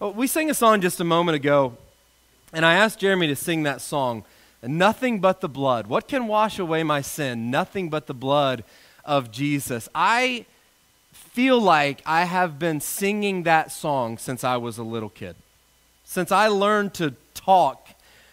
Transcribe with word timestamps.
Oh, 0.00 0.10
we 0.10 0.28
sang 0.28 0.48
a 0.48 0.54
song 0.54 0.80
just 0.80 1.00
a 1.00 1.04
moment 1.04 1.34
ago, 1.34 1.76
and 2.52 2.64
I 2.64 2.74
asked 2.74 3.00
Jeremy 3.00 3.26
to 3.26 3.34
sing 3.34 3.64
that 3.64 3.80
song, 3.80 4.24
Nothing 4.62 5.18
But 5.18 5.40
the 5.40 5.48
Blood. 5.48 5.88
What 5.88 6.06
can 6.06 6.28
wash 6.28 6.60
away 6.60 6.84
my 6.84 7.00
sin? 7.00 7.50
Nothing 7.50 7.90
but 7.90 8.06
the 8.06 8.14
blood 8.14 8.62
of 9.04 9.32
Jesus. 9.32 9.88
I 9.96 10.46
feel 11.10 11.60
like 11.60 12.00
I 12.06 12.26
have 12.26 12.60
been 12.60 12.80
singing 12.80 13.42
that 13.42 13.72
song 13.72 14.18
since 14.18 14.44
I 14.44 14.56
was 14.56 14.78
a 14.78 14.84
little 14.84 15.08
kid. 15.08 15.34
Since 16.04 16.30
I 16.30 16.46
learned 16.46 16.94
to 16.94 17.16
talk, 17.34 17.88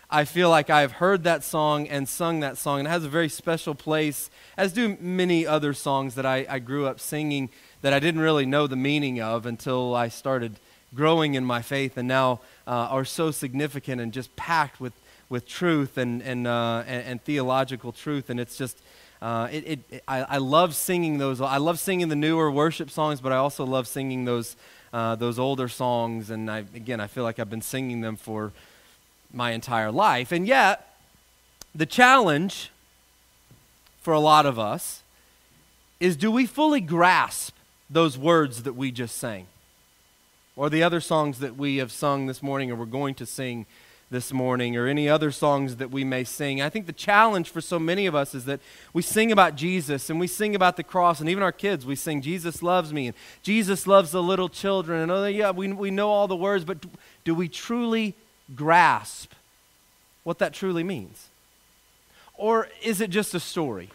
I 0.08 0.24
feel 0.24 0.52
like 0.52 0.70
I've 0.70 0.92
heard 0.92 1.24
that 1.24 1.44
song 1.44 1.88
and 1.88 2.08
sung 2.08 2.42
that 2.42 2.60
song, 2.60 2.78
and 2.78 2.88
it 2.88 2.92
has 2.92 3.06
a 3.06 3.10
very 3.10 3.28
special 3.28 3.74
place, 3.74 4.30
as 4.56 4.72
do 4.72 4.98
many 5.00 5.48
other 5.48 5.74
songs 5.74 6.14
that 6.14 6.28
I, 6.28 6.46
I 6.48 6.60
grew 6.60 6.86
up 6.86 7.00
singing 7.00 7.50
that 7.82 7.92
I 7.92 8.00
didn't 8.00 8.22
really 8.22 8.46
know 8.46 8.68
the 8.68 8.76
meaning 8.76 9.20
of 9.20 9.48
until 9.48 9.96
I 9.96 10.10
started 10.10 10.60
growing 10.94 11.34
in 11.34 11.44
my 11.44 11.62
faith 11.62 11.98
and 11.98 12.08
now 12.08 12.40
uh, 12.68 12.72
are 12.72 13.06
so 13.06 13.32
significant 13.32 14.02
and 14.02 14.14
just 14.14 14.36
packed 14.36 14.80
with, 14.80 14.94
with 15.30 15.48
truth 15.48 15.98
and, 15.98 16.22
and, 16.22 16.48
uh, 16.48 16.84
and, 16.88 17.06
and, 17.06 17.24
theological 17.24 17.92
truth. 17.92 18.30
And 18.30 18.40
it's 18.40 18.58
just, 18.58 18.78
uh, 19.22 19.48
it, 19.52 19.84
it, 19.90 20.04
I, 20.08 20.22
I, 20.24 20.38
love 20.38 20.76
singing 20.76 21.18
those. 21.18 21.42
I 21.42 21.58
love 21.58 21.80
singing 21.80 22.10
the 22.10 22.16
newer 22.16 22.52
worship 22.52 22.90
songs, 22.90 23.22
but 23.22 23.32
I 23.32 23.38
also 23.38 23.66
love 23.66 23.88
singing 23.88 24.26
those, 24.26 24.56
uh, 24.94 25.16
those 25.16 25.40
older 25.40 25.68
songs. 25.68 26.30
And 26.30 26.50
I, 26.50 26.60
again, 26.76 27.00
I 27.00 27.08
feel 27.08 27.24
like 27.24 27.40
I've 27.40 27.50
been 27.50 27.62
singing 27.62 28.02
them 28.02 28.16
for 28.16 28.52
my 29.34 29.52
entire 29.52 29.92
life. 29.92 30.32
And 30.32 30.48
yet, 30.48 30.96
the 31.74 31.86
challenge 31.86 32.72
for 34.02 34.14
a 34.14 34.20
lot 34.20 34.46
of 34.46 34.58
us 34.58 35.02
is 36.00 36.16
do 36.16 36.32
we 36.32 36.46
fully 36.46 36.82
grasp 36.82 37.56
those 37.90 38.18
words 38.18 38.64
that 38.64 38.74
we 38.74 38.92
just 38.92 39.18
sang? 39.18 39.48
Or 40.56 40.70
the 40.70 40.84
other 40.84 41.02
songs 41.02 41.40
that 41.40 41.58
we 41.58 41.78
have 41.78 41.92
sung 41.92 42.28
this 42.28 42.42
morning 42.42 42.72
or 42.72 42.76
we're 42.76 42.86
going 42.86 43.16
to 43.16 43.26
sing 43.26 43.66
this 44.12 44.32
morning 44.32 44.78
or 44.78 44.88
any 44.88 45.10
other 45.10 45.32
songs 45.32 45.78
that 45.78 45.92
we 45.92 46.04
may 46.04 46.24
sing. 46.24 46.62
I 46.62 46.70
think 46.70 46.86
the 46.86 46.94
challenge 46.94 47.50
for 47.50 47.60
so 47.60 47.80
many 47.80 48.06
of 48.06 48.16
us 48.16 48.36
is 48.36 48.46
that 48.46 48.60
we 48.94 49.02
sing 49.02 49.32
about 49.32 49.56
Jesus 49.56 50.10
and 50.10 50.20
we 50.20 50.28
sing 50.28 50.56
about 50.56 50.78
the 50.78 50.84
cross, 50.84 51.20
and 51.20 51.30
even 51.30 51.44
our 51.44 51.52
kids, 51.52 51.86
we 51.86 51.96
sing, 51.96 52.22
Jesus 52.22 52.62
loves 52.62 52.94
me, 52.94 53.08
and 53.08 53.16
Jesus 53.42 53.88
loves 53.88 54.12
the 54.12 54.22
little 54.22 54.50
children. 54.50 55.02
And 55.02 55.12
oh, 55.12 55.26
yeah, 55.26 55.52
we, 55.52 55.72
we 55.72 55.92
know 55.92 56.10
all 56.10 56.28
the 56.28 56.36
words, 56.36 56.64
but 56.64 56.82
do, 56.82 56.90
do 57.24 57.36
we 57.36 57.50
truly 57.50 58.16
grasp 58.56 59.34
what 60.24 60.40
that 60.40 60.54
truly 60.54 60.84
means? 60.84 61.28
Or 62.36 62.68
is 62.84 63.02
it 63.02 63.10
just 63.10 63.34
a 63.34 63.40
story? 63.40 63.90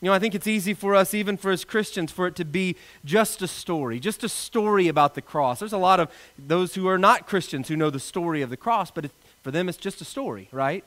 You 0.00 0.10
know, 0.10 0.12
I 0.12 0.18
think 0.18 0.34
it's 0.34 0.46
easy 0.46 0.74
for 0.74 0.94
us, 0.94 1.14
even 1.14 1.36
for 1.38 1.50
as 1.50 1.64
Christians, 1.64 2.12
for 2.12 2.26
it 2.26 2.36
to 2.36 2.44
be 2.44 2.76
just 3.04 3.40
a 3.40 3.48
story, 3.48 3.98
just 3.98 4.22
a 4.22 4.28
story 4.28 4.88
about 4.88 5.14
the 5.14 5.22
cross. 5.22 5.58
There's 5.58 5.72
a 5.72 5.78
lot 5.78 6.00
of 6.00 6.10
those 6.38 6.74
who 6.74 6.86
are 6.86 6.98
not 6.98 7.26
Christians 7.26 7.68
who 7.68 7.76
know 7.76 7.88
the 7.88 7.98
story 7.98 8.42
of 8.42 8.50
the 8.50 8.58
cross, 8.58 8.90
but 8.90 9.06
it, 9.06 9.10
for 9.42 9.50
them 9.50 9.68
it's 9.68 9.78
just 9.78 10.02
a 10.02 10.04
story, 10.04 10.48
right? 10.52 10.84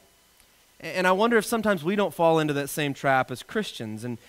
And 0.80 1.08
I 1.08 1.12
wonder 1.12 1.38
if 1.38 1.46
sometimes 1.46 1.84
we 1.84 1.96
don't 1.96 2.14
fall 2.14 2.40
into 2.40 2.54
that 2.54 2.70
same 2.70 2.94
trap 2.94 3.32
as 3.32 3.42
Christians. 3.42 4.04
And 4.04 4.20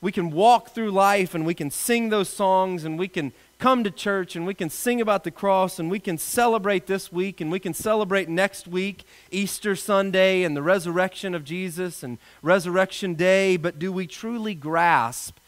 we 0.00 0.12
can 0.12 0.30
walk 0.30 0.70
through 0.70 0.90
life 0.90 1.34
and 1.34 1.46
we 1.46 1.54
can 1.54 1.70
sing 1.70 2.10
those 2.10 2.28
songs 2.28 2.84
and 2.84 2.98
we 2.98 3.08
can 3.08 3.32
come 3.58 3.84
to 3.84 3.90
church 3.90 4.36
and 4.36 4.46
we 4.46 4.54
can 4.54 4.70
sing 4.70 5.00
about 5.00 5.24
the 5.24 5.30
cross 5.30 5.78
and 5.78 5.90
we 5.90 5.98
can 5.98 6.18
celebrate 6.18 6.86
this 6.86 7.12
week 7.12 7.40
and 7.40 7.50
we 7.50 7.58
can 7.58 7.74
celebrate 7.74 8.28
next 8.28 8.66
week, 8.66 9.04
Easter 9.30 9.76
Sunday 9.76 10.42
and 10.42 10.56
the 10.56 10.62
resurrection 10.62 11.34
of 11.34 11.44
Jesus 11.44 12.02
and 12.02 12.18
Resurrection 12.42 13.14
Day, 13.14 13.56
but 13.56 13.78
do 13.78 13.92
we 13.92 14.06
truly 14.06 14.54
grasp 14.54 15.38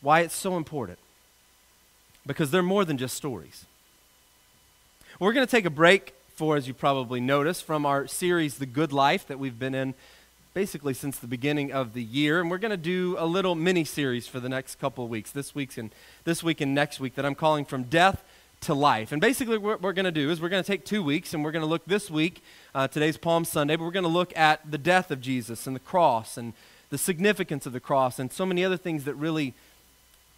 why 0.00 0.20
it's 0.20 0.34
so 0.34 0.56
important? 0.56 0.98
Because 2.26 2.50
they're 2.50 2.62
more 2.62 2.84
than 2.84 2.98
just 2.98 3.16
stories. 3.16 3.66
We're 5.18 5.32
going 5.32 5.46
to 5.46 5.50
take 5.50 5.64
a 5.64 5.70
break 5.70 6.14
for, 6.34 6.56
as 6.56 6.66
you 6.66 6.74
probably 6.74 7.20
noticed, 7.20 7.64
from 7.64 7.86
our 7.86 8.06
series, 8.06 8.58
The 8.58 8.66
Good 8.66 8.92
Life, 8.92 9.26
that 9.28 9.38
we've 9.38 9.58
been 9.58 9.74
in 9.74 9.94
basically 10.54 10.92
since 10.92 11.18
the 11.18 11.26
beginning 11.26 11.72
of 11.72 11.94
the 11.94 12.02
year. 12.02 12.40
And 12.40 12.50
we're 12.50 12.58
going 12.58 12.70
to 12.70 12.76
do 12.76 13.16
a 13.18 13.26
little 13.26 13.54
mini 13.54 13.84
series 13.84 14.26
for 14.26 14.40
the 14.40 14.48
next 14.48 14.76
couple 14.76 15.04
of 15.04 15.10
weeks, 15.10 15.30
this 15.30 15.54
week's 15.54 15.78
and 15.78 15.94
this 16.24 16.42
week 16.42 16.60
and 16.60 16.74
next 16.74 17.00
week, 17.00 17.14
that 17.14 17.24
I'm 17.24 17.34
calling 17.34 17.64
From 17.64 17.84
Death 17.84 18.22
to 18.62 18.74
Life. 18.74 19.12
And 19.12 19.20
basically, 19.20 19.58
what 19.58 19.80
we're 19.80 19.92
going 19.92 20.04
to 20.04 20.12
do 20.12 20.30
is 20.30 20.40
we're 20.40 20.48
going 20.48 20.62
to 20.62 20.66
take 20.66 20.84
two 20.84 21.02
weeks 21.02 21.34
and 21.34 21.42
we're 21.42 21.52
going 21.52 21.62
to 21.62 21.68
look 21.68 21.84
this 21.86 22.10
week, 22.10 22.42
uh, 22.74 22.86
today's 22.86 23.16
Palm 23.16 23.44
Sunday, 23.44 23.76
but 23.76 23.84
we're 23.84 23.90
going 23.90 24.04
to 24.04 24.08
look 24.08 24.36
at 24.36 24.70
the 24.70 24.78
death 24.78 25.10
of 25.10 25.20
Jesus 25.20 25.66
and 25.66 25.74
the 25.74 25.80
cross 25.80 26.36
and 26.36 26.52
the 26.90 26.98
significance 26.98 27.64
of 27.64 27.72
the 27.72 27.80
cross 27.80 28.18
and 28.18 28.30
so 28.30 28.44
many 28.44 28.64
other 28.64 28.76
things 28.76 29.04
that 29.04 29.14
really 29.14 29.54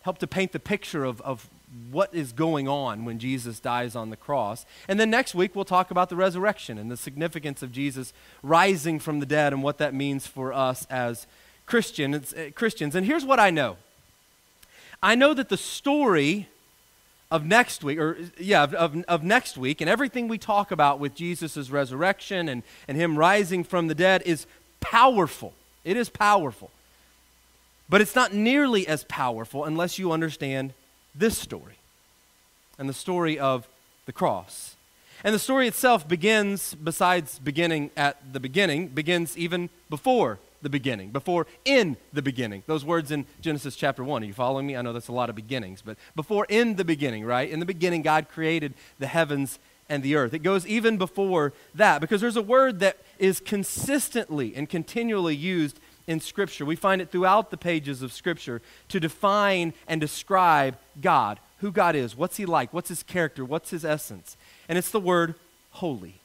help 0.02 0.18
to 0.18 0.26
paint 0.26 0.52
the 0.52 0.60
picture 0.60 1.04
of, 1.04 1.20
of 1.22 1.48
what 1.90 2.14
is 2.14 2.32
going 2.32 2.68
on 2.68 3.04
when 3.04 3.18
Jesus 3.18 3.60
dies 3.60 3.96
on 3.96 4.10
the 4.10 4.16
cross. 4.16 4.64
And 4.88 4.98
then 4.98 5.10
next 5.10 5.34
week, 5.34 5.54
we'll 5.54 5.64
talk 5.64 5.90
about 5.90 6.08
the 6.08 6.16
resurrection 6.16 6.78
and 6.78 6.90
the 6.90 6.96
significance 6.96 7.62
of 7.62 7.72
Jesus 7.72 8.12
rising 8.42 8.98
from 8.98 9.20
the 9.20 9.26
dead 9.26 9.52
and 9.52 9.62
what 9.62 9.78
that 9.78 9.94
means 9.94 10.26
for 10.26 10.52
us 10.52 10.86
as 10.88 11.26
Christians. 11.66 12.32
Uh, 12.32 12.50
Christians. 12.54 12.94
And 12.94 13.06
here's 13.06 13.24
what 13.24 13.40
I 13.40 13.50
know 13.50 13.76
I 15.02 15.14
know 15.14 15.34
that 15.34 15.48
the 15.48 15.56
story 15.56 16.48
of 17.30 17.44
next 17.44 17.82
week, 17.82 17.98
or 17.98 18.16
yeah, 18.38 18.62
of, 18.62 18.74
of, 18.74 19.04
of, 19.08 19.22
next 19.24 19.56
week, 19.56 19.80
and 19.80 19.90
everything 19.90 20.28
we 20.28 20.38
talk 20.38 20.70
about 20.70 21.00
with 21.00 21.14
Jesus' 21.14 21.68
resurrection 21.68 22.48
and, 22.48 22.62
and 22.86 22.96
him 22.96 23.18
rising 23.18 23.64
from 23.64 23.88
the 23.88 23.94
dead 23.94 24.22
is 24.24 24.46
powerful. 24.80 25.52
It 25.84 25.96
is 25.96 26.08
powerful. 26.08 26.70
But 27.88 28.00
it's 28.00 28.14
not 28.14 28.32
nearly 28.32 28.86
as 28.86 29.04
powerful 29.04 29.64
unless 29.64 29.98
you 29.98 30.12
understand 30.12 30.74
this 31.14 31.38
story 31.38 31.78
and 32.78 32.88
the 32.88 32.94
story 32.94 33.38
of 33.38 33.68
the 34.06 34.12
cross. 34.12 34.76
And 35.22 35.34
the 35.34 35.38
story 35.38 35.68
itself 35.68 36.06
begins, 36.06 36.74
besides 36.74 37.38
beginning 37.38 37.90
at 37.96 38.32
the 38.32 38.40
beginning, 38.40 38.88
begins 38.88 39.38
even 39.38 39.70
before 39.88 40.38
the 40.60 40.68
beginning, 40.68 41.10
before 41.10 41.46
in 41.64 41.96
the 42.12 42.22
beginning. 42.22 42.62
Those 42.66 42.84
words 42.84 43.10
in 43.10 43.26
Genesis 43.40 43.76
chapter 43.76 44.02
1. 44.02 44.22
Are 44.22 44.26
you 44.26 44.32
following 44.32 44.66
me? 44.66 44.76
I 44.76 44.82
know 44.82 44.92
that's 44.92 45.08
a 45.08 45.12
lot 45.12 45.30
of 45.30 45.36
beginnings, 45.36 45.82
but 45.82 45.96
before 46.16 46.46
in 46.48 46.76
the 46.76 46.84
beginning, 46.84 47.24
right? 47.24 47.48
In 47.48 47.60
the 47.60 47.66
beginning, 47.66 48.02
God 48.02 48.28
created 48.28 48.74
the 48.98 49.06
heavens 49.06 49.58
and 49.88 50.02
the 50.02 50.16
earth. 50.16 50.34
It 50.34 50.40
goes 50.40 50.66
even 50.66 50.96
before 50.96 51.52
that 51.74 52.00
because 52.00 52.20
there's 52.20 52.36
a 52.36 52.42
word 52.42 52.80
that 52.80 52.98
is 53.18 53.40
consistently 53.40 54.54
and 54.56 54.68
continually 54.68 55.36
used 55.36 55.78
in 56.06 56.20
Scripture. 56.20 56.64
We 56.64 56.76
find 56.76 57.00
it 57.00 57.10
throughout 57.10 57.50
the 57.50 57.56
pages 57.56 58.02
of 58.02 58.12
Scripture 58.12 58.60
to 58.88 59.00
define 59.00 59.72
and 59.86 60.00
describe 60.00 60.76
God, 61.00 61.40
who 61.58 61.70
God 61.72 61.96
is, 61.96 62.16
what's 62.16 62.36
He 62.36 62.46
like, 62.46 62.72
what's 62.72 62.88
His 62.88 63.02
character, 63.02 63.44
what's 63.44 63.70
His 63.70 63.84
essence. 63.84 64.36
And 64.68 64.78
it's 64.78 64.90
the 64.90 65.00
word 65.00 65.34
holy. 65.72 66.20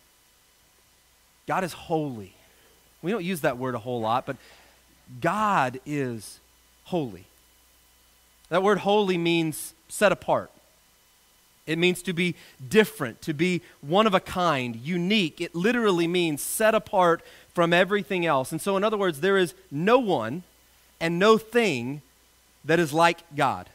God 1.47 1.63
is 1.63 1.73
holy. 1.73 2.33
We 3.01 3.11
don't 3.11 3.23
use 3.23 3.41
that 3.41 3.57
word 3.57 3.75
a 3.75 3.79
whole 3.79 4.01
lot, 4.01 4.25
but 4.25 4.37
God 5.21 5.79
is 5.85 6.39
holy. 6.85 7.25
That 8.49 8.63
word 8.63 8.79
holy 8.79 9.17
means 9.17 9.73
set 9.87 10.11
apart. 10.11 10.51
It 11.65 11.77
means 11.77 12.01
to 12.03 12.13
be 12.13 12.35
different, 12.67 13.21
to 13.21 13.33
be 13.33 13.61
one 13.81 14.07
of 14.07 14.15
a 14.15 14.19
kind, 14.19 14.75
unique. 14.75 15.39
It 15.39 15.53
literally 15.53 16.07
means 16.07 16.41
set 16.41 16.73
apart 16.73 17.21
from 17.59 17.73
everything 17.73 18.25
else. 18.25 18.53
And 18.53 18.61
so, 18.61 18.77
in 18.77 18.85
other 18.85 18.95
words, 18.95 19.19
there 19.19 19.37
is 19.37 19.53
no 19.69 19.99
one 19.99 20.43
and 21.01 21.19
no 21.19 21.37
thing 21.37 22.01
that 22.63 22.79
is 22.79 22.93
like 22.93 23.19
God. 23.35 23.69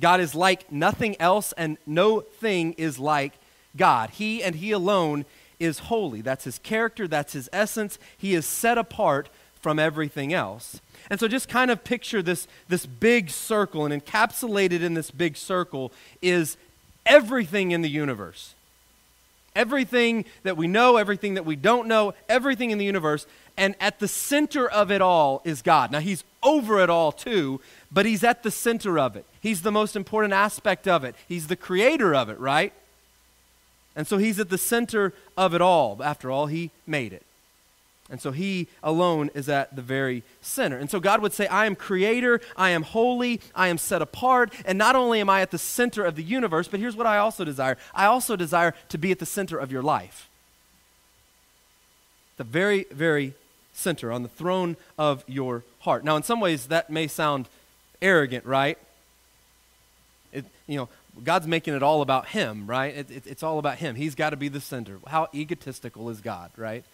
God 0.00 0.18
is 0.18 0.34
like 0.34 0.72
nothing 0.72 1.14
else, 1.20 1.52
and 1.56 1.78
no 1.86 2.22
thing 2.22 2.72
is 2.72 2.98
like 2.98 3.34
God. 3.76 4.10
He 4.10 4.42
and 4.42 4.56
He 4.56 4.72
alone 4.72 5.24
is 5.60 5.78
holy. 5.78 6.20
That's 6.20 6.42
His 6.42 6.58
character, 6.58 7.06
that's 7.06 7.34
His 7.34 7.48
essence. 7.52 7.96
He 8.18 8.34
is 8.34 8.44
set 8.44 8.76
apart 8.76 9.28
from 9.60 9.78
everything 9.78 10.32
else. 10.32 10.80
And 11.08 11.20
so 11.20 11.28
just 11.28 11.48
kind 11.48 11.70
of 11.70 11.84
picture 11.84 12.22
this, 12.22 12.48
this 12.68 12.86
big 12.86 13.30
circle, 13.30 13.86
and 13.86 14.04
encapsulated 14.04 14.82
in 14.82 14.94
this 14.94 15.12
big 15.12 15.36
circle 15.36 15.92
is 16.20 16.56
everything 17.06 17.70
in 17.70 17.82
the 17.82 17.88
universe. 17.88 18.56
Everything 19.54 20.24
that 20.42 20.56
we 20.56 20.66
know, 20.66 20.96
everything 20.96 21.34
that 21.34 21.44
we 21.44 21.56
don't 21.56 21.88
know, 21.88 22.14
everything 22.28 22.70
in 22.70 22.78
the 22.78 22.84
universe. 22.84 23.26
And 23.56 23.74
at 23.80 23.98
the 23.98 24.08
center 24.08 24.68
of 24.68 24.90
it 24.90 25.02
all 25.02 25.42
is 25.44 25.62
God. 25.62 25.90
Now, 25.90 26.00
He's 26.00 26.24
over 26.42 26.80
it 26.80 26.88
all 26.88 27.12
too, 27.12 27.60
but 27.90 28.06
He's 28.06 28.24
at 28.24 28.42
the 28.42 28.50
center 28.50 28.98
of 28.98 29.16
it. 29.16 29.26
He's 29.40 29.62
the 29.62 29.72
most 29.72 29.96
important 29.96 30.32
aspect 30.32 30.88
of 30.88 31.04
it. 31.04 31.14
He's 31.28 31.48
the 31.48 31.56
creator 31.56 32.14
of 32.14 32.28
it, 32.28 32.38
right? 32.38 32.72
And 33.94 34.06
so 34.06 34.18
He's 34.18 34.40
at 34.40 34.48
the 34.48 34.58
center 34.58 35.12
of 35.36 35.54
it 35.54 35.60
all. 35.60 36.00
After 36.02 36.30
all, 36.30 36.46
He 36.46 36.70
made 36.86 37.12
it. 37.12 37.22
And 38.12 38.20
so 38.20 38.30
he 38.30 38.68
alone 38.82 39.30
is 39.32 39.48
at 39.48 39.74
the 39.74 39.80
very 39.80 40.22
center. 40.42 40.76
And 40.76 40.90
so 40.90 41.00
God 41.00 41.22
would 41.22 41.32
say, 41.32 41.46
I 41.46 41.64
am 41.64 41.74
creator, 41.74 42.42
I 42.58 42.68
am 42.70 42.82
holy, 42.82 43.40
I 43.54 43.68
am 43.68 43.78
set 43.78 44.02
apart, 44.02 44.52
and 44.66 44.76
not 44.76 44.94
only 44.94 45.18
am 45.20 45.30
I 45.30 45.40
at 45.40 45.50
the 45.50 45.56
center 45.56 46.04
of 46.04 46.14
the 46.14 46.22
universe, 46.22 46.68
but 46.68 46.78
here's 46.78 46.94
what 46.94 47.06
I 47.06 47.16
also 47.16 47.42
desire 47.42 47.78
I 47.94 48.04
also 48.04 48.36
desire 48.36 48.74
to 48.90 48.98
be 48.98 49.12
at 49.12 49.18
the 49.18 49.24
center 49.24 49.56
of 49.56 49.72
your 49.72 49.82
life. 49.82 50.28
The 52.36 52.44
very, 52.44 52.84
very 52.90 53.32
center, 53.72 54.12
on 54.12 54.22
the 54.22 54.28
throne 54.28 54.76
of 54.98 55.24
your 55.26 55.64
heart. 55.80 56.04
Now, 56.04 56.16
in 56.16 56.22
some 56.22 56.38
ways, 56.38 56.66
that 56.66 56.90
may 56.90 57.06
sound 57.06 57.48
arrogant, 58.02 58.44
right? 58.44 58.76
It, 60.34 60.44
you 60.66 60.76
know, 60.76 60.90
God's 61.24 61.46
making 61.46 61.74
it 61.74 61.82
all 61.82 62.02
about 62.02 62.28
Him, 62.28 62.66
right? 62.66 62.94
It, 62.94 63.10
it, 63.10 63.26
it's 63.26 63.42
all 63.42 63.58
about 63.58 63.78
Him. 63.78 63.94
He's 63.94 64.14
got 64.14 64.30
to 64.30 64.36
be 64.36 64.48
the 64.48 64.60
center. 64.60 64.98
How 65.06 65.28
egotistical 65.34 66.10
is 66.10 66.20
God, 66.20 66.50
right? 66.58 66.84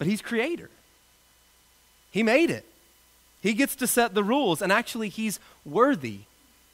But 0.00 0.06
He's 0.06 0.22
creator, 0.22 0.70
He 2.10 2.22
made 2.22 2.50
it. 2.50 2.64
He 3.42 3.52
gets 3.54 3.74
to 3.76 3.86
set 3.86 4.14
the 4.14 4.24
rules, 4.24 4.60
and 4.62 4.72
actually, 4.72 5.10
He's 5.10 5.38
worthy 5.64 6.20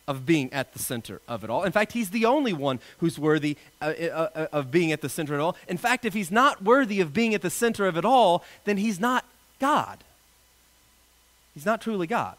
of 0.06 0.25
being 0.25 0.52
at 0.52 0.73
the 0.73 0.78
center 0.78 1.20
of 1.26 1.43
it 1.43 1.50
all. 1.50 1.64
In 1.64 1.73
fact, 1.73 1.90
He's 1.90 2.11
the 2.11 2.25
only 2.25 2.52
one 2.52 2.78
who's 2.99 3.19
worthy 3.19 3.56
uh, 3.82 3.93
uh, 4.00 4.28
uh, 4.34 4.46
of 4.52 4.70
being 4.70 4.93
at 4.93 5.00
the 5.00 5.08
center 5.08 5.34
of 5.34 5.40
it 5.40 5.43
all. 5.43 5.56
In 5.67 5.76
fact, 5.76 6.05
if 6.05 6.14
He's 6.14 6.31
not 6.31 6.62
worthy 6.62 7.00
of 7.00 7.12
being 7.12 7.34
at 7.34 7.43
the 7.43 7.50
center 7.50 7.87
of 7.87 7.96
it 7.96 8.05
all, 8.05 8.44
then 8.64 8.76
He's 8.76 9.00
not 9.00 9.25
God. 9.58 10.05
He's 11.52 11.67
not 11.67 11.81
truly 11.81 12.06
God. 12.06 12.37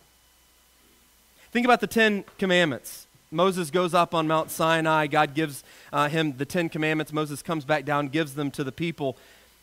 Think 1.52 1.66
about 1.66 1.82
the 1.82 1.88
Ten 1.88 2.24
Commandments. 2.38 3.08
Moses 3.30 3.72
goes 3.72 3.94
up 3.94 4.16
on 4.16 4.26
Mount 4.26 4.52
Sinai. 4.52 5.08
God 5.08 5.34
gives 5.34 5.66
uh, 5.92 6.08
him 6.08 6.38
the 6.38 6.46
Ten 6.46 6.70
Commandments. 6.70 7.12
Moses 7.12 7.42
comes 7.42 7.66
back 7.66 7.84
down, 7.84 8.08
gives 8.08 8.36
them 8.36 8.52
to 8.52 8.64
the 8.64 8.72
people. 8.72 9.18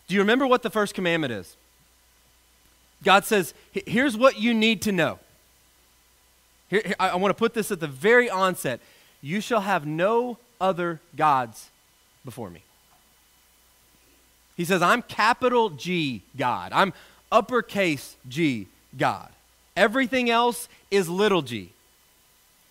Do 0.06 0.14
you 0.14 0.20
remember 0.20 0.46
what 0.46 0.62
the 0.62 0.70
first 0.70 0.94
commandment 0.94 1.32
is? 1.32 1.56
God 3.02 3.24
says, 3.24 3.54
Here's 3.72 4.16
what 4.16 4.38
you 4.38 4.54
need 4.54 4.82
to 4.82 4.92
know. 4.92 5.18
Here, 6.68 6.94
I, 6.98 7.10
I 7.10 7.14
want 7.16 7.30
to 7.30 7.38
put 7.38 7.54
this 7.54 7.70
at 7.70 7.80
the 7.80 7.86
very 7.86 8.28
onset. 8.28 8.80
You 9.20 9.40
shall 9.40 9.60
have 9.60 9.86
no 9.86 10.38
other 10.60 11.00
gods 11.16 11.70
before 12.24 12.50
me. 12.50 12.62
He 14.56 14.64
says, 14.64 14.82
I'm 14.82 15.02
capital 15.02 15.70
G 15.70 16.22
God. 16.36 16.72
I'm 16.72 16.92
uppercase 17.30 18.16
G 18.28 18.68
God. 18.96 19.30
Everything 19.76 20.30
else 20.30 20.68
is 20.90 21.08
little 21.08 21.42
g. 21.42 21.70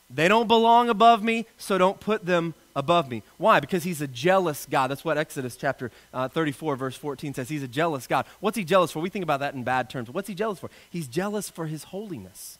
They 0.09 0.27
don't 0.27 0.47
belong 0.47 0.89
above 0.89 1.23
me, 1.23 1.45
so 1.57 1.77
don't 1.77 1.99
put 1.99 2.25
them 2.25 2.53
above 2.75 3.09
me. 3.09 3.23
Why? 3.37 3.59
Because 3.59 3.83
he's 3.83 4.01
a 4.01 4.07
jealous 4.07 4.65
God. 4.69 4.89
That's 4.89 5.05
what 5.05 5.17
Exodus 5.17 5.55
chapter 5.55 5.91
uh, 6.13 6.27
34, 6.27 6.75
verse 6.75 6.95
14 6.95 7.33
says. 7.33 7.49
He's 7.49 7.63
a 7.63 7.67
jealous 7.67 8.07
God. 8.07 8.25
What's 8.39 8.57
he 8.57 8.63
jealous 8.63 8.91
for? 8.91 8.99
We 8.99 9.09
think 9.09 9.23
about 9.23 9.39
that 9.41 9.53
in 9.53 9.63
bad 9.63 9.89
terms. 9.89 10.09
What's 10.09 10.27
he 10.27 10.35
jealous 10.35 10.59
for? 10.59 10.69
He's 10.89 11.07
jealous 11.07 11.49
for 11.49 11.67
his 11.67 11.85
holiness. 11.85 12.57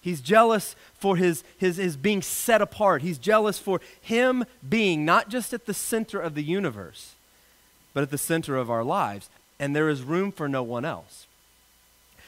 He's 0.00 0.20
jealous 0.20 0.76
for 0.94 1.16
his, 1.16 1.44
his, 1.58 1.76
his 1.76 1.96
being 1.96 2.22
set 2.22 2.62
apart. 2.62 3.02
He's 3.02 3.18
jealous 3.18 3.58
for 3.58 3.80
him 4.00 4.44
being 4.66 5.04
not 5.04 5.28
just 5.28 5.52
at 5.52 5.66
the 5.66 5.74
center 5.74 6.20
of 6.20 6.34
the 6.34 6.42
universe, 6.42 7.14
but 7.94 8.02
at 8.02 8.10
the 8.10 8.18
center 8.18 8.56
of 8.56 8.70
our 8.70 8.84
lives. 8.84 9.28
And 9.58 9.74
there 9.74 9.88
is 9.88 10.02
room 10.02 10.30
for 10.30 10.48
no 10.48 10.62
one 10.62 10.84
else. 10.84 11.26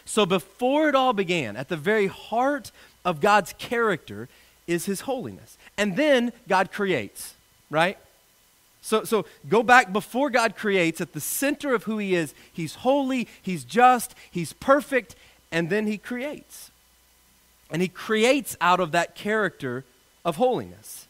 So 0.05 0.27
before 0.27 0.89
it 0.89 0.97
all 0.97 1.13
began, 1.13 1.57
at 1.57 1.69
the 1.69 1.77
very 1.77 2.09
heart 2.09 2.73
of 3.05 3.21
God's 3.21 3.53
character 3.59 4.29
is 4.71 4.87
his 4.87 5.03
holiness. 5.03 5.59
And 5.77 5.97
then 5.97 6.33
God 6.49 6.71
creates, 6.71 7.35
right? 7.71 7.99
So, 8.83 9.05
so 9.05 9.27
go 9.49 9.63
back 9.63 9.93
before 9.93 10.31
God 10.31 10.57
creates, 10.57 11.01
at 11.01 11.13
the 11.13 11.21
center 11.21 11.75
of 11.75 11.85
who 11.85 11.99
he 11.99 12.15
is, 12.15 12.35
he's 12.53 12.77
holy, 12.77 13.29
he's 13.43 13.65
just, 13.65 14.15
he's 14.31 14.53
perfect, 14.55 15.17
and 15.53 15.69
then 15.69 15.87
he 15.87 15.99
creates. 15.99 16.71
And 17.71 17.83
he 17.83 17.89
creates 17.89 18.57
out 18.61 18.81
of 18.81 18.93
that 18.93 19.15
character 19.15 19.85
of 20.25 20.37
holiness. 20.37 21.07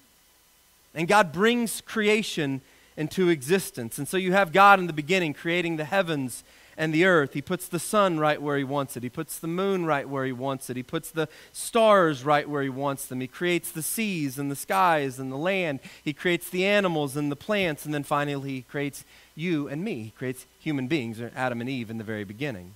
And 0.94 1.06
God 1.06 1.30
brings 1.32 1.80
creation 1.82 2.62
into 2.96 3.28
existence. 3.28 3.98
And 3.98 4.08
so 4.08 4.16
you 4.16 4.32
have 4.32 4.52
God 4.52 4.78
in 4.78 4.86
the 4.86 4.92
beginning 4.92 5.34
creating 5.34 5.76
the 5.76 5.84
heavens 5.84 6.44
and 6.80 6.94
the 6.94 7.04
earth. 7.04 7.34
He 7.34 7.42
puts 7.42 7.68
the 7.68 7.78
sun 7.78 8.18
right 8.18 8.40
where 8.40 8.56
he 8.56 8.64
wants 8.64 8.96
it. 8.96 9.02
He 9.02 9.10
puts 9.10 9.38
the 9.38 9.46
moon 9.46 9.84
right 9.84 10.08
where 10.08 10.24
he 10.24 10.32
wants 10.32 10.70
it. 10.70 10.78
He 10.78 10.82
puts 10.82 11.10
the 11.10 11.28
stars 11.52 12.24
right 12.24 12.48
where 12.48 12.62
he 12.62 12.70
wants 12.70 13.04
them. 13.04 13.20
He 13.20 13.26
creates 13.26 13.70
the 13.70 13.82
seas 13.82 14.38
and 14.38 14.50
the 14.50 14.56
skies 14.56 15.18
and 15.18 15.30
the 15.30 15.36
land. 15.36 15.80
He 16.02 16.14
creates 16.14 16.48
the 16.48 16.64
animals 16.64 17.18
and 17.18 17.30
the 17.30 17.36
plants. 17.36 17.84
And 17.84 17.92
then 17.92 18.02
finally, 18.02 18.48
he 18.48 18.62
creates 18.62 19.04
you 19.36 19.68
and 19.68 19.84
me. 19.84 20.04
He 20.04 20.10
creates 20.10 20.46
human 20.58 20.86
beings, 20.86 21.20
or 21.20 21.30
Adam 21.36 21.60
and 21.60 21.68
Eve, 21.68 21.90
in 21.90 21.98
the 21.98 22.04
very 22.04 22.24
beginning. 22.24 22.72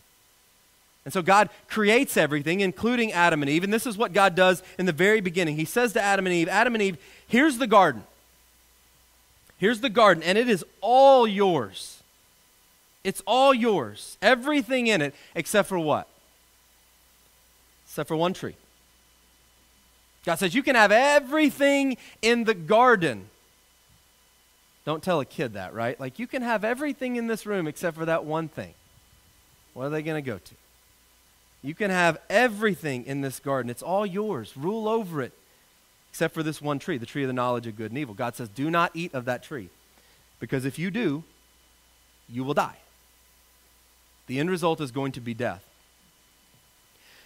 And 1.07 1.13
so 1.15 1.23
God 1.23 1.49
creates 1.67 2.19
everything, 2.19 2.61
including 2.61 3.11
Adam 3.11 3.43
and 3.43 3.51
Eve. 3.51 3.65
And 3.65 3.73
this 3.73 3.87
is 3.87 3.97
what 3.97 4.13
God 4.13 4.35
does 4.35 4.63
in 4.79 4.85
the 4.85 4.93
very 4.93 5.23
beginning. 5.23 5.57
He 5.57 5.65
says 5.65 5.95
to 5.95 6.03
Adam 6.03 6.27
and 6.27 6.35
Eve, 6.35 6.49
Adam 6.49 6.75
and 6.75 6.83
Eve, 6.83 6.99
here's 7.27 7.57
the 7.57 7.67
garden. 7.67 8.05
Here's 9.57 9.81
the 9.81 9.89
garden, 9.89 10.23
and 10.23 10.37
it 10.37 10.51
is 10.51 10.63
all 10.83 11.27
yours. 11.27 12.03
It's 13.05 13.23
all 13.27 13.53
yours. 13.53 14.17
Everything 14.23 14.87
in 14.87 15.03
it, 15.03 15.15
except 15.35 15.69
for 15.69 15.79
what? 15.79 16.09
Except 17.87 18.09
for 18.09 18.17
one 18.17 18.33
tree. 18.33 18.57
God 20.25 20.37
says, 20.37 20.55
You 20.55 20.63
can 20.63 20.75
have 20.75 20.91
everything 20.91 21.99
in 22.23 22.45
the 22.45 22.55
garden. 22.55 23.27
Don't 24.87 25.03
tell 25.03 25.21
a 25.21 25.25
kid 25.25 25.55
that, 25.55 25.75
right? 25.75 25.99
Like, 26.01 26.19
you 26.19 26.27
can 26.27 26.43
have 26.43 26.65
everything 26.65 27.17
in 27.17 27.27
this 27.27 27.47
room 27.47 27.67
except 27.67 27.97
for 27.97 28.05
that 28.05 28.25
one 28.25 28.49
thing. 28.49 28.75
What 29.73 29.87
are 29.87 29.91
they 29.91 30.03
going 30.03 30.23
to 30.23 30.31
go 30.31 30.39
to? 30.39 30.55
You 31.63 31.75
can 31.75 31.91
have 31.91 32.19
everything 32.29 33.07
in 33.07 33.23
this 33.23 33.41
garden. 33.41 33.71
It's 33.71 33.83
all 33.83 34.05
yours. 34.05 34.55
Rule 34.57 34.87
over 34.87 35.23
it, 35.23 35.33
except 36.11 36.35
for 36.35 36.43
this 36.43 36.61
one 36.61 36.79
tree, 36.79 36.99
the 36.99 37.07
tree 37.07 37.23
of 37.23 37.29
the 37.29 37.33
knowledge 37.33 37.67
of 37.67 37.77
good 37.77 37.91
and 37.91 37.99
evil. 37.99 38.15
God 38.15 38.37
says, 38.37 38.49
Do 38.51 38.71
not 38.71 38.91
eat 38.95 39.15
of 39.15 39.25
that 39.25 39.43
tree, 39.43 39.71
because 40.41 40.67
if 40.67 40.79
you 40.79 40.91
do, 40.91 41.25
you 42.29 42.45
will 42.45 42.55
die. 42.55 42.77
The 44.27 44.39
end 44.39 44.51
result 44.51 44.81
is 44.81 44.91
going 44.91 45.13
to 45.13 45.21
be 45.21 45.35
death. 45.35 45.65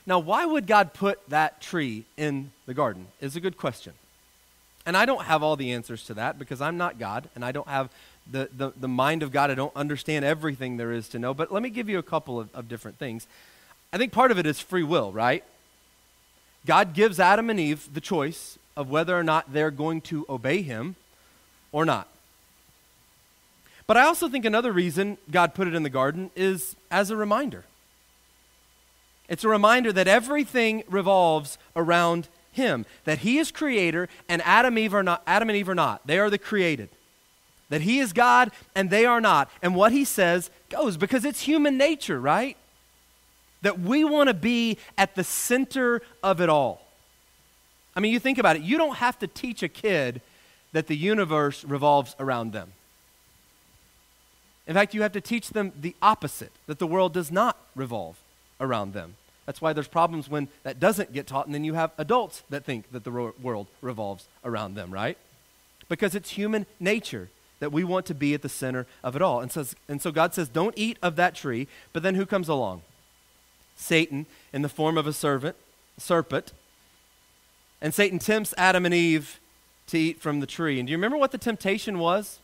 Now, 0.07 0.19
why 0.19 0.47
would 0.47 0.67
God 0.67 0.95
put 0.95 1.21
that 1.29 1.61
tree 1.61 2.05
in 2.17 2.51
the 2.67 2.75
garden? 2.75 3.09
Is 3.21 3.37
a 3.37 3.41
good 3.41 3.57
question. 3.57 3.93
And 4.87 4.97
I 4.97 5.05
don't 5.05 5.25
have 5.25 5.43
all 5.43 5.55
the 5.55 5.73
answers 5.73 6.05
to 6.07 6.15
that 6.15 6.39
because 6.39 6.63
I'm 6.63 6.79
not 6.79 6.99
God 6.99 7.29
and 7.35 7.45
I 7.45 7.53
don't 7.53 7.69
have 7.69 7.91
the, 8.31 8.49
the, 8.57 8.73
the 8.75 8.89
mind 8.89 9.23
of 9.23 9.33
God. 9.33 9.51
I 9.51 9.55
don't 9.55 9.77
understand 9.77 10.25
everything 10.25 10.79
there 10.79 10.93
is 10.93 11.09
to 11.11 11.19
know. 11.19 11.35
But 11.35 11.53
let 11.53 11.63
me 11.63 11.69
give 11.69 11.91
you 11.91 11.99
a 11.99 12.03
couple 12.03 12.41
of, 12.41 12.49
of 12.55 12.69
different 12.69 12.99
things. 12.99 13.27
I 13.93 13.99
think 13.99 14.13
part 14.13 14.31
of 14.31 14.39
it 14.39 14.47
is 14.47 14.61
free 14.61 14.83
will, 14.83 15.13
right? 15.13 15.45
God 16.65 16.95
gives 16.95 17.21
Adam 17.21 17.51
and 17.51 17.61
Eve 17.61 17.93
the 17.93 18.01
choice 18.01 18.59
of 18.77 18.91
whether 18.91 19.19
or 19.19 19.23
not 19.23 19.53
they're 19.53 19.71
going 19.71 20.01
to 20.03 20.25
obey 20.29 20.63
him 20.63 20.97
or 21.71 21.85
not. 21.85 22.09
But 23.89 23.97
I 23.97 24.03
also 24.03 24.29
think 24.29 24.45
another 24.45 24.71
reason 24.71 25.17
God 25.31 25.55
put 25.55 25.67
it 25.67 25.75
in 25.75 25.83
the 25.83 25.91
garden 25.91 26.31
is 26.37 26.77
as 26.91 27.11
a 27.11 27.17
reminder. 27.17 27.65
It's 29.31 29.45
a 29.45 29.49
reminder 29.49 29.93
that 29.95 30.07
everything 30.07 30.85
revolves 30.91 31.57
around 31.75 32.29
him, 32.53 32.85
that 33.05 33.21
he 33.21 33.39
is 33.39 33.51
creator 33.51 34.09
and 34.29 34.43
Adam, 34.43 34.77
Eve 34.79 34.95
are 34.95 35.03
not, 35.03 35.23
Adam 35.27 35.49
and 35.49 35.57
Eve 35.57 35.71
are 35.71 35.75
not. 35.75 36.07
They 36.07 36.19
are 36.19 36.29
the 36.29 36.37
created. 36.37 36.91
That 37.71 37.81
he 37.81 37.99
is 37.99 38.13
God 38.13 38.51
and 38.75 38.91
they 38.91 39.07
are 39.07 39.23
not. 39.23 39.51
And 39.63 39.75
what 39.75 39.93
he 39.93 40.05
says 40.05 40.51
goes 40.69 40.99
because 40.99 41.25
it's 41.25 41.41
human 41.41 41.79
nature, 41.79 42.21
right? 42.21 42.59
That 43.63 43.81
we 43.81 44.05
want 44.05 44.29
to 44.29 44.35
be 44.35 44.77
at 44.99 45.15
the 45.15 45.25
center 45.25 46.03
of 46.23 46.43
it 46.43 46.51
all. 46.51 46.83
I 47.97 48.01
mean, 48.01 48.13
you 48.13 48.21
think 48.21 48.37
about 48.37 48.57
it. 48.57 48.63
You 48.63 48.77
don't 48.77 48.97
have 48.97 49.19
to 49.21 49.27
teach 49.27 49.63
a 49.63 49.69
kid 49.69 50.21
that 50.73 50.89
the 50.89 50.97
universe 50.97 51.65
revolves 51.65 52.15
around 52.21 52.53
them. 52.53 52.73
In 54.69 54.75
fact, 54.75 54.95
you 54.95 55.03
have 55.03 55.13
to 55.13 55.21
teach 55.21 55.49
them 55.51 55.73
the 55.81 55.97
opposite 56.03 56.53
that 56.67 56.79
the 56.79 56.87
world 56.87 57.15
does 57.15 57.33
not 57.33 57.57
revolve 57.75 58.19
around 58.61 58.93
them. 58.93 59.17
That's 59.47 59.63
why 59.63 59.73
there's 59.73 59.89
problems 59.89 60.29
when 60.29 60.49
that 60.63 60.79
doesn't 60.79 61.15
get 61.15 61.27
taught, 61.27 61.47
and 61.47 61.55
then 61.55 61.65
you 61.65 61.73
have 61.73 61.91
adults 61.97 62.43
that 62.51 62.67
think 62.67 62.93
that 62.93 63.03
the 63.03 63.11
ro- 63.11 63.35
world 63.43 63.67
revolves 63.81 64.29
around 64.45 64.75
them, 64.75 64.93
right? 64.93 65.17
Because 65.89 66.15
it's 66.15 66.31
human 66.31 66.67
nature 66.79 67.31
that 67.61 67.73
we 67.73 67.83
want 67.83 68.05
to 68.07 68.15
be 68.15 68.35
at 68.35 68.43
the 68.43 68.49
center 68.51 68.87
of 69.03 69.17
it 69.17 69.23
all. 69.23 69.41
And, 69.41 69.51
says, 69.51 69.75
and 69.89 70.03
so 70.03 70.13
God 70.13 70.35
says, 70.35 70.51
don't 70.51 70.75
eat 70.77 70.99
of 71.03 71.17
that 71.17 71.35
tree, 71.35 71.67
but 71.95 72.03
then 72.03 72.15
who 72.15 72.27
comes 72.27 72.47
along? 72.47 72.83
Satan 73.75 74.27
in 74.53 74.61
the 74.61 74.69
form 74.69 74.99
of 74.99 75.07
a 75.07 75.15
servant, 75.15 75.57
serpent. 75.97 76.53
And 77.81 77.95
Satan 77.95 78.19
tempts 78.19 78.53
Adam 78.59 78.85
and 78.85 78.95
Eve 78.95 79.41
to 79.87 79.99
eat 79.99 80.21
from 80.21 80.41
the 80.41 80.47
tree. 80.47 80.79
And 80.79 80.87
do 80.87 80.91
you 80.91 80.99
remember 80.99 81.17
what 81.17 81.33
the 81.33 81.39
temptation 81.39 81.99
was? 81.99 82.39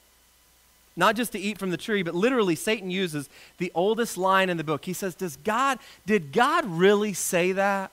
Not 0.96 1.16
just 1.16 1.32
to 1.32 1.38
eat 1.38 1.58
from 1.58 1.70
the 1.70 1.76
tree, 1.76 2.02
but 2.02 2.14
literally 2.14 2.54
Satan 2.54 2.90
uses 2.90 3.28
the 3.58 3.72
oldest 3.74 4.16
line 4.16 4.48
in 4.48 4.56
the 4.56 4.64
book. 4.64 4.84
He 4.84 4.92
says, 4.92 5.14
Does 5.14 5.36
God, 5.36 5.78
did 6.06 6.32
God 6.32 6.64
really 6.66 7.12
say 7.12 7.52
that? 7.52 7.90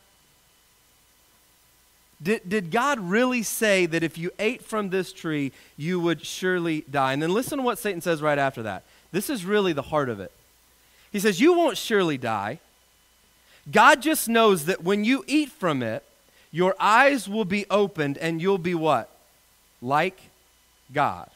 Did, 2.22 2.48
did 2.48 2.70
God 2.70 3.00
really 3.00 3.42
say 3.42 3.88
that 3.88 4.04
if 4.04 4.18
you 4.18 4.30
ate 4.38 4.64
from 4.64 4.90
this 4.90 5.12
tree, 5.12 5.52
you 5.76 6.00
would 6.00 6.24
surely 6.24 6.82
die? 6.82 7.14
And 7.14 7.24
then 7.24 7.34
listen 7.34 7.58
to 7.58 7.64
what 7.64 7.80
Satan 7.80 8.02
says 8.02 8.22
right 8.22 8.38
after 8.38 8.62
that. 8.64 8.84
This 9.12 9.30
is 9.30 9.44
really 9.44 9.74
the 9.74 9.82
heart 9.82 10.08
of 10.08 10.20
it. 10.20 10.32
He 11.12 11.20
says, 11.20 11.42
You 11.42 11.54
won't 11.54 11.78
surely 11.78 12.18
die. 12.18 12.60
God 13.72 14.02
just 14.02 14.30
knows 14.30 14.66
that 14.66 14.84
when 14.84 15.04
you 15.04 15.24
eat 15.28 15.50
from 15.50 15.82
it, 15.82 16.04
your 16.52 16.76
eyes 16.80 17.28
will 17.28 17.46
be 17.46 17.66
opened 17.70 18.18
and 18.18 18.42
you'll 18.42 18.58
be 18.58 18.76
what? 18.76 19.10
Like 19.82 20.20
God 20.94 21.30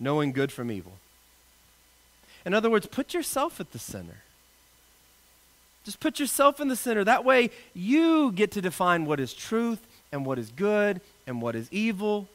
knowing 0.00 0.32
good 0.32 0.50
from 0.50 0.70
evil. 0.70 0.92
In 2.44 2.54
other 2.54 2.70
words, 2.70 2.86
put 2.86 3.14
yourself 3.14 3.60
at 3.60 3.72
the 3.72 3.78
center. 3.78 4.22
Just 5.84 6.00
put 6.00 6.18
yourself 6.18 6.60
in 6.60 6.68
the 6.68 6.76
center. 6.76 7.04
That 7.04 7.24
way, 7.24 7.50
you 7.74 8.32
get 8.32 8.50
to 8.52 8.62
define 8.62 9.04
what 9.04 9.20
is 9.20 9.32
truth 9.32 9.80
and 10.10 10.26
what 10.26 10.38
is 10.38 10.50
good 10.50 11.00
and 11.26 11.40
what 11.40 11.54
is 11.54 11.68
evil. 11.70 12.28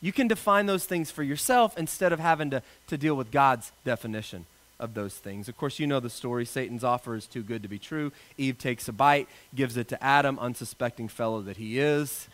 You 0.00 0.12
can 0.12 0.28
define 0.28 0.66
those 0.66 0.84
things 0.84 1.10
for 1.10 1.22
yourself 1.22 1.76
instead 1.76 2.12
of 2.12 2.20
having 2.20 2.50
to, 2.50 2.62
to 2.86 2.96
deal 2.96 3.16
with 3.16 3.30
God's 3.30 3.72
definition 3.84 4.46
of 4.78 4.94
those 4.94 5.14
things. 5.14 5.48
Of 5.48 5.56
course, 5.56 5.78
you 5.78 5.86
know 5.86 6.00
the 6.00 6.10
story. 6.10 6.44
Satan's 6.44 6.84
offer 6.84 7.16
is 7.16 7.26
too 7.26 7.42
good 7.42 7.62
to 7.62 7.68
be 7.68 7.78
true. 7.78 8.12
Eve 8.36 8.58
takes 8.58 8.86
a 8.88 8.92
bite, 8.92 9.28
gives 9.54 9.76
it 9.76 9.88
to 9.88 10.02
Adam, 10.02 10.38
unsuspecting 10.38 11.08
fellow 11.08 11.42
that 11.42 11.56
he 11.56 11.80
is. 11.80 12.28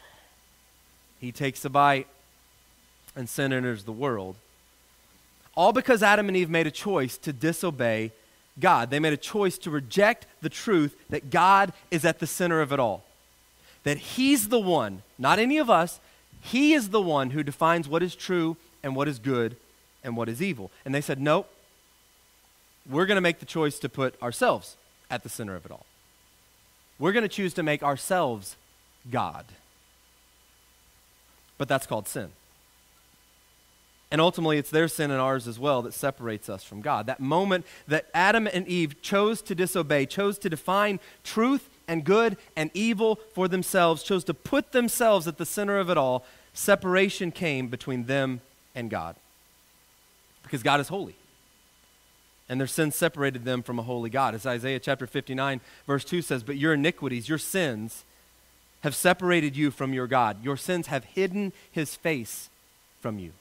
He 1.20 1.32
takes 1.32 1.64
a 1.64 1.70
bite, 1.70 2.06
and 3.16 3.28
sin 3.28 3.52
enters 3.52 3.84
the 3.84 3.92
world. 3.92 4.36
All 5.56 5.72
because 5.72 6.02
Adam 6.02 6.28
and 6.28 6.36
Eve 6.36 6.50
made 6.50 6.66
a 6.66 6.70
choice 6.70 7.16
to 7.18 7.32
disobey 7.32 8.12
God. 8.58 8.90
They 8.90 9.00
made 9.00 9.12
a 9.12 9.18
choice 9.18 9.58
to 9.58 9.70
reject 9.70 10.26
the 10.40 10.48
truth 10.48 10.96
that 11.10 11.30
God 11.30 11.72
is 11.90 12.04
at 12.04 12.18
the 12.18 12.26
center 12.26 12.60
of 12.60 12.72
it 12.72 12.80
all. 12.80 13.04
That 13.84 13.98
He's 13.98 14.48
the 14.48 14.60
one, 14.60 15.02
not 15.18 15.38
any 15.38 15.58
of 15.58 15.70
us, 15.70 16.00
He 16.40 16.72
is 16.72 16.90
the 16.90 17.02
one 17.02 17.30
who 17.30 17.42
defines 17.42 17.88
what 17.88 18.02
is 18.02 18.14
true 18.14 18.56
and 18.82 18.96
what 18.96 19.08
is 19.08 19.18
good 19.18 19.56
and 20.02 20.16
what 20.16 20.28
is 20.28 20.42
evil. 20.42 20.70
And 20.84 20.94
they 20.94 21.00
said, 21.00 21.20
Nope, 21.20 21.48
we're 22.88 23.06
going 23.06 23.16
to 23.16 23.22
make 23.22 23.40
the 23.40 23.46
choice 23.46 23.78
to 23.80 23.88
put 23.88 24.20
ourselves 24.22 24.76
at 25.10 25.22
the 25.22 25.28
center 25.28 25.54
of 25.54 25.64
it 25.64 25.70
all. 25.72 25.86
We're 26.98 27.12
going 27.12 27.22
to 27.22 27.28
choose 27.28 27.54
to 27.54 27.62
make 27.62 27.82
ourselves 27.82 28.56
God. 29.10 29.44
But 31.58 31.68
that's 31.68 31.86
called 31.86 32.08
sin. 32.08 32.30
And 34.14 34.20
ultimately, 34.20 34.58
it's 34.58 34.70
their 34.70 34.86
sin 34.86 35.10
and 35.10 35.20
ours 35.20 35.48
as 35.48 35.58
well 35.58 35.82
that 35.82 35.92
separates 35.92 36.48
us 36.48 36.62
from 36.62 36.82
God. 36.82 37.06
That 37.06 37.18
moment 37.18 37.66
that 37.88 38.06
Adam 38.14 38.46
and 38.46 38.64
Eve 38.68 39.02
chose 39.02 39.42
to 39.42 39.56
disobey, 39.56 40.06
chose 40.06 40.38
to 40.38 40.48
define 40.48 41.00
truth 41.24 41.68
and 41.88 42.04
good 42.04 42.36
and 42.54 42.70
evil 42.74 43.18
for 43.32 43.48
themselves, 43.48 44.04
chose 44.04 44.22
to 44.22 44.32
put 44.32 44.70
themselves 44.70 45.26
at 45.26 45.36
the 45.36 45.44
center 45.44 45.78
of 45.78 45.90
it 45.90 45.98
all, 45.98 46.24
separation 46.52 47.32
came 47.32 47.66
between 47.66 48.04
them 48.04 48.40
and 48.72 48.88
God. 48.88 49.16
Because 50.44 50.62
God 50.62 50.78
is 50.78 50.86
holy. 50.86 51.16
And 52.48 52.60
their 52.60 52.68
sin 52.68 52.92
separated 52.92 53.44
them 53.44 53.64
from 53.64 53.80
a 53.80 53.82
holy 53.82 54.10
God. 54.10 54.36
As 54.36 54.46
Isaiah 54.46 54.78
chapter 54.78 55.08
59, 55.08 55.60
verse 55.88 56.04
2 56.04 56.22
says, 56.22 56.44
But 56.44 56.56
your 56.56 56.74
iniquities, 56.74 57.28
your 57.28 57.38
sins, 57.38 58.04
have 58.82 58.94
separated 58.94 59.56
you 59.56 59.72
from 59.72 59.92
your 59.92 60.06
God. 60.06 60.44
Your 60.44 60.56
sins 60.56 60.86
have 60.86 61.02
hidden 61.02 61.52
his 61.72 61.96
face 61.96 62.48
from 63.00 63.18
you. 63.18 63.32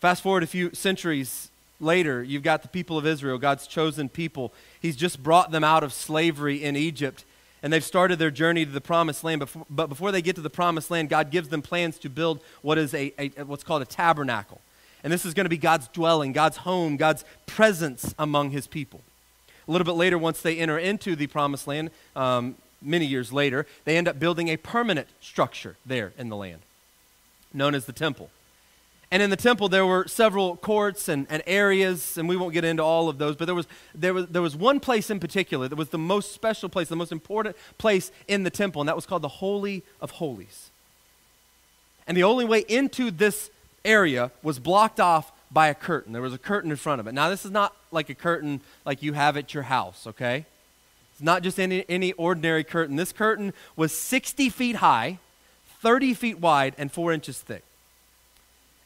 Fast 0.00 0.22
forward 0.22 0.42
a 0.42 0.46
few 0.46 0.74
centuries 0.74 1.50
later, 1.80 2.22
you've 2.22 2.42
got 2.42 2.62
the 2.62 2.68
people 2.68 2.98
of 2.98 3.06
Israel, 3.06 3.38
God's 3.38 3.66
chosen 3.66 4.08
people. 4.08 4.52
He's 4.80 4.96
just 4.96 5.22
brought 5.22 5.50
them 5.50 5.64
out 5.64 5.82
of 5.82 5.92
slavery 5.92 6.62
in 6.62 6.76
Egypt, 6.76 7.24
and 7.62 7.72
they've 7.72 7.84
started 7.84 8.18
their 8.18 8.30
journey 8.30 8.64
to 8.64 8.70
the 8.70 8.80
promised 8.80 9.24
land. 9.24 9.42
But 9.70 9.86
before 9.88 10.12
they 10.12 10.22
get 10.22 10.36
to 10.36 10.42
the 10.42 10.50
promised 10.50 10.90
land, 10.90 11.08
God 11.08 11.30
gives 11.30 11.48
them 11.48 11.62
plans 11.62 11.98
to 12.00 12.08
build 12.08 12.40
what 12.62 12.78
is 12.78 12.94
a, 12.94 13.12
a 13.18 13.44
what's 13.44 13.64
called 13.64 13.82
a 13.82 13.86
tabernacle. 13.86 14.60
And 15.02 15.12
this 15.12 15.24
is 15.24 15.34
going 15.34 15.44
to 15.44 15.50
be 15.50 15.58
God's 15.58 15.88
dwelling, 15.88 16.32
God's 16.32 16.58
home, 16.58 16.96
God's 16.96 17.24
presence 17.46 18.14
among 18.18 18.50
his 18.50 18.66
people. 18.66 19.00
A 19.66 19.70
little 19.70 19.84
bit 19.84 19.92
later, 19.92 20.18
once 20.18 20.42
they 20.42 20.58
enter 20.58 20.78
into 20.78 21.16
the 21.16 21.26
promised 21.26 21.66
land, 21.66 21.90
um, 22.14 22.56
many 22.82 23.06
years 23.06 23.32
later, 23.32 23.66
they 23.84 23.96
end 23.96 24.08
up 24.08 24.18
building 24.18 24.48
a 24.48 24.56
permanent 24.56 25.08
structure 25.20 25.76
there 25.84 26.12
in 26.18 26.28
the 26.28 26.36
land, 26.36 26.60
known 27.52 27.74
as 27.74 27.86
the 27.86 27.92
temple. 27.92 28.30
And 29.10 29.22
in 29.22 29.30
the 29.30 29.36
temple, 29.36 29.68
there 29.68 29.86
were 29.86 30.08
several 30.08 30.56
courts 30.56 31.08
and, 31.08 31.26
and 31.30 31.42
areas, 31.46 32.18
and 32.18 32.28
we 32.28 32.36
won't 32.36 32.52
get 32.52 32.64
into 32.64 32.82
all 32.82 33.08
of 33.08 33.18
those, 33.18 33.36
but 33.36 33.44
there 33.44 33.54
was, 33.54 33.66
there, 33.94 34.12
was, 34.12 34.26
there 34.26 34.42
was 34.42 34.56
one 34.56 34.80
place 34.80 35.10
in 35.10 35.20
particular 35.20 35.68
that 35.68 35.76
was 35.76 35.90
the 35.90 35.98
most 35.98 36.32
special 36.32 36.68
place, 36.68 36.88
the 36.88 36.96
most 36.96 37.12
important 37.12 37.56
place 37.78 38.10
in 38.26 38.42
the 38.42 38.50
temple, 38.50 38.82
and 38.82 38.88
that 38.88 38.96
was 38.96 39.06
called 39.06 39.22
the 39.22 39.28
Holy 39.28 39.84
of 40.00 40.12
Holies. 40.12 40.70
And 42.08 42.16
the 42.16 42.24
only 42.24 42.44
way 42.44 42.64
into 42.68 43.12
this 43.12 43.50
area 43.84 44.32
was 44.42 44.58
blocked 44.58 44.98
off 44.98 45.30
by 45.52 45.68
a 45.68 45.74
curtain. 45.74 46.12
There 46.12 46.22
was 46.22 46.34
a 46.34 46.38
curtain 46.38 46.72
in 46.72 46.76
front 46.76 47.00
of 47.00 47.06
it. 47.06 47.12
Now, 47.12 47.28
this 47.30 47.44
is 47.44 47.52
not 47.52 47.76
like 47.92 48.10
a 48.10 48.14
curtain 48.14 48.60
like 48.84 49.02
you 49.04 49.12
have 49.12 49.36
at 49.36 49.54
your 49.54 49.64
house, 49.64 50.06
okay? 50.08 50.46
It's 51.12 51.22
not 51.22 51.42
just 51.42 51.60
any, 51.60 51.84
any 51.88 52.12
ordinary 52.12 52.64
curtain. 52.64 52.96
This 52.96 53.12
curtain 53.12 53.52
was 53.76 53.96
60 53.96 54.50
feet 54.50 54.76
high, 54.76 55.20
30 55.80 56.14
feet 56.14 56.40
wide, 56.40 56.74
and 56.76 56.90
4 56.90 57.12
inches 57.12 57.38
thick. 57.40 57.62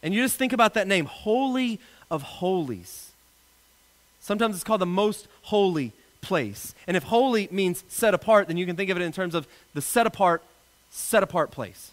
And 0.02 0.14
you 0.14 0.23
just 0.23 0.37
think 0.37 0.52
about 0.52 0.75
that 0.75 0.87
name, 0.87 1.07
Holy 1.07 1.78
of 2.11 2.23
Holies. 2.23 3.12
Sometimes 4.21 4.54
it's 4.54 4.64
called 4.64 4.80
the 4.80 4.87
most 4.87 5.28
holy 5.42 5.92
place. 6.21 6.75
And 6.87 6.97
if 6.97 7.04
holy 7.04 7.49
means 7.50 7.85
set 7.88 8.14
apart, 8.14 8.49
then 8.49 8.57
you 8.57 8.66
can 8.66 8.76
think 8.76 8.90
of 8.90 8.97
it 8.97 9.02
in 9.02 9.12
terms 9.12 9.35
of 9.35 9.47
the 9.75 9.83
set 9.83 10.07
apart, 10.07 10.42
set 10.90 11.23
apart 11.23 11.50
place. 11.50 11.92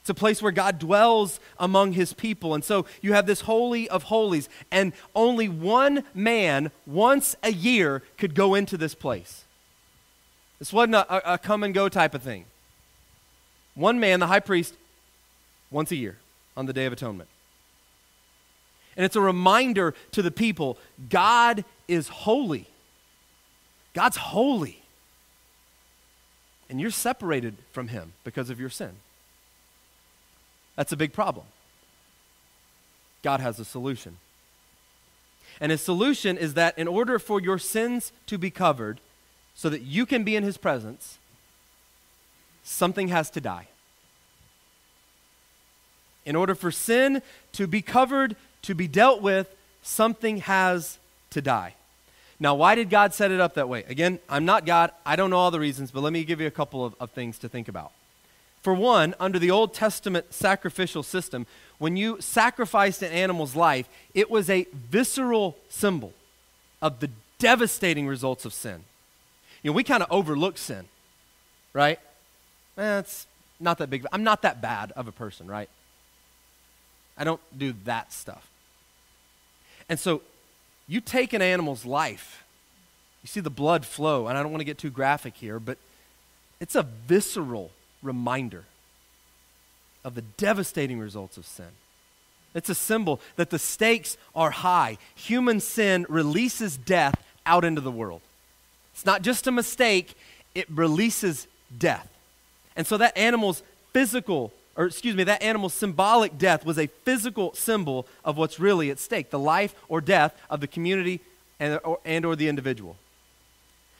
It's 0.00 0.10
a 0.10 0.14
place 0.14 0.42
where 0.42 0.50
God 0.50 0.80
dwells 0.80 1.38
among 1.60 1.92
his 1.92 2.12
people. 2.12 2.54
And 2.54 2.64
so 2.64 2.86
you 3.00 3.12
have 3.12 3.26
this 3.26 3.42
holy 3.42 3.88
of 3.88 4.04
holies, 4.04 4.48
and 4.70 4.92
only 5.14 5.48
one 5.48 6.02
man 6.12 6.72
once 6.86 7.36
a 7.42 7.52
year 7.52 8.02
could 8.18 8.34
go 8.34 8.54
into 8.54 8.76
this 8.76 8.96
place. 8.96 9.44
This 10.58 10.72
wasn't 10.72 10.96
a, 10.96 11.34
a, 11.34 11.38
come 11.38 11.62
and 11.62 11.72
go 11.72 11.88
type 11.88 12.14
of 12.14 12.22
thing. 12.22 12.46
One 13.74 14.00
man, 14.00 14.18
the 14.18 14.26
high 14.26 14.40
priest, 14.40 14.74
once 15.70 15.92
a 15.92 15.96
year 15.96 16.18
on 16.56 16.66
the 16.66 16.72
Day 16.72 16.86
of 16.86 16.92
Atonement. 16.92 17.28
And 18.96 19.04
it's 19.04 19.16
a 19.16 19.20
reminder 19.20 19.94
to 20.12 20.22
the 20.22 20.30
people 20.30 20.78
God 21.08 21.64
is 21.88 22.08
holy. 22.08 22.66
God's 23.94 24.16
holy. 24.16 24.82
And 26.68 26.80
you're 26.80 26.90
separated 26.90 27.56
from 27.72 27.88
Him 27.88 28.12
because 28.24 28.50
of 28.50 28.60
your 28.60 28.70
sin. 28.70 28.92
That's 30.76 30.92
a 30.92 30.96
big 30.96 31.12
problem. 31.12 31.46
God 33.22 33.40
has 33.40 33.58
a 33.58 33.64
solution. 33.64 34.16
And 35.60 35.70
his 35.70 35.80
solution 35.80 36.38
is 36.38 36.54
that 36.54 36.76
in 36.78 36.88
order 36.88 37.18
for 37.18 37.40
your 37.40 37.58
sins 37.58 38.10
to 38.26 38.38
be 38.38 38.50
covered, 38.50 39.00
so 39.54 39.68
that 39.68 39.82
you 39.82 40.06
can 40.06 40.24
be 40.24 40.34
in 40.34 40.42
his 40.42 40.56
presence, 40.56 41.18
something 42.64 43.08
has 43.08 43.30
to 43.30 43.40
die. 43.40 43.68
In 46.24 46.36
order 46.36 46.54
for 46.54 46.70
sin 46.70 47.22
to 47.52 47.66
be 47.66 47.82
covered, 47.82 48.36
to 48.62 48.74
be 48.74 48.86
dealt 48.86 49.22
with, 49.22 49.54
something 49.82 50.38
has 50.38 50.98
to 51.30 51.42
die. 51.42 51.74
Now, 52.38 52.54
why 52.54 52.74
did 52.74 52.90
God 52.90 53.14
set 53.14 53.30
it 53.30 53.40
up 53.40 53.54
that 53.54 53.68
way? 53.68 53.84
Again, 53.88 54.18
I'm 54.28 54.44
not 54.44 54.66
God. 54.66 54.90
I 55.06 55.16
don't 55.16 55.30
know 55.30 55.36
all 55.36 55.50
the 55.50 55.60
reasons, 55.60 55.90
but 55.90 56.02
let 56.02 56.12
me 56.12 56.24
give 56.24 56.40
you 56.40 56.46
a 56.46 56.52
couple 56.52 56.84
of, 56.84 56.94
of 56.98 57.10
things 57.12 57.38
to 57.38 57.48
think 57.48 57.68
about. 57.68 57.92
For 58.62 58.74
one, 58.74 59.14
under 59.18 59.38
the 59.38 59.50
Old 59.50 59.74
Testament 59.74 60.32
sacrificial 60.32 61.02
system, 61.02 61.46
when 61.78 61.96
you 61.96 62.20
sacrificed 62.20 63.02
an 63.02 63.12
animal's 63.12 63.56
life, 63.56 63.88
it 64.14 64.30
was 64.30 64.48
a 64.48 64.66
visceral 64.72 65.56
symbol 65.68 66.12
of 66.80 67.00
the 67.00 67.10
devastating 67.38 68.06
results 68.06 68.44
of 68.44 68.52
sin. 68.52 68.84
You 69.62 69.70
know, 69.70 69.74
we 69.74 69.84
kind 69.84 70.02
of 70.02 70.10
overlook 70.10 70.58
sin, 70.58 70.86
right? 71.72 71.98
Eh, 72.78 73.02
not 73.58 73.78
that 73.78 73.90
big. 73.90 74.06
I'm 74.12 74.24
not 74.24 74.42
that 74.42 74.60
bad 74.60 74.92
of 74.92 75.08
a 75.08 75.12
person, 75.12 75.46
right? 75.46 75.68
I 77.16 77.24
don't 77.24 77.40
do 77.56 77.74
that 77.84 78.12
stuff. 78.12 78.48
And 79.88 79.98
so 79.98 80.22
you 80.88 81.00
take 81.00 81.32
an 81.32 81.42
animal's 81.42 81.84
life, 81.84 82.44
you 83.22 83.28
see 83.28 83.40
the 83.40 83.50
blood 83.50 83.84
flow, 83.84 84.26
and 84.26 84.36
I 84.36 84.42
don't 84.42 84.50
want 84.50 84.60
to 84.60 84.66
get 84.66 84.78
too 84.78 84.90
graphic 84.90 85.36
here, 85.36 85.58
but 85.58 85.78
it's 86.60 86.74
a 86.74 86.82
visceral 86.82 87.70
reminder 88.02 88.64
of 90.04 90.14
the 90.14 90.22
devastating 90.22 90.98
results 90.98 91.36
of 91.36 91.46
sin. 91.46 91.68
It's 92.54 92.68
a 92.68 92.74
symbol 92.74 93.20
that 93.36 93.50
the 93.50 93.58
stakes 93.58 94.16
are 94.34 94.50
high. 94.50 94.98
Human 95.14 95.60
sin 95.60 96.04
releases 96.08 96.76
death 96.76 97.14
out 97.46 97.64
into 97.64 97.80
the 97.80 97.90
world. 97.90 98.20
It's 98.92 99.06
not 99.06 99.22
just 99.22 99.46
a 99.46 99.52
mistake, 99.52 100.14
it 100.54 100.66
releases 100.70 101.46
death. 101.76 102.08
And 102.76 102.86
so 102.86 102.96
that 102.98 103.16
animal's 103.16 103.62
physical 103.92 104.52
or 104.76 104.86
excuse 104.86 105.14
me, 105.14 105.24
that 105.24 105.42
animal's 105.42 105.74
symbolic 105.74 106.38
death 106.38 106.64
was 106.64 106.78
a 106.78 106.86
physical 106.86 107.52
symbol 107.54 108.06
of 108.24 108.36
what's 108.36 108.58
really 108.58 108.90
at 108.90 108.98
stake 108.98 109.30
the 109.30 109.38
life 109.38 109.74
or 109.88 110.00
death 110.00 110.34
of 110.48 110.60
the 110.60 110.66
community 110.66 111.20
and 111.60 111.78
or, 111.84 111.98
and 112.04 112.24
or 112.24 112.36
the 112.36 112.48
individual. 112.48 112.96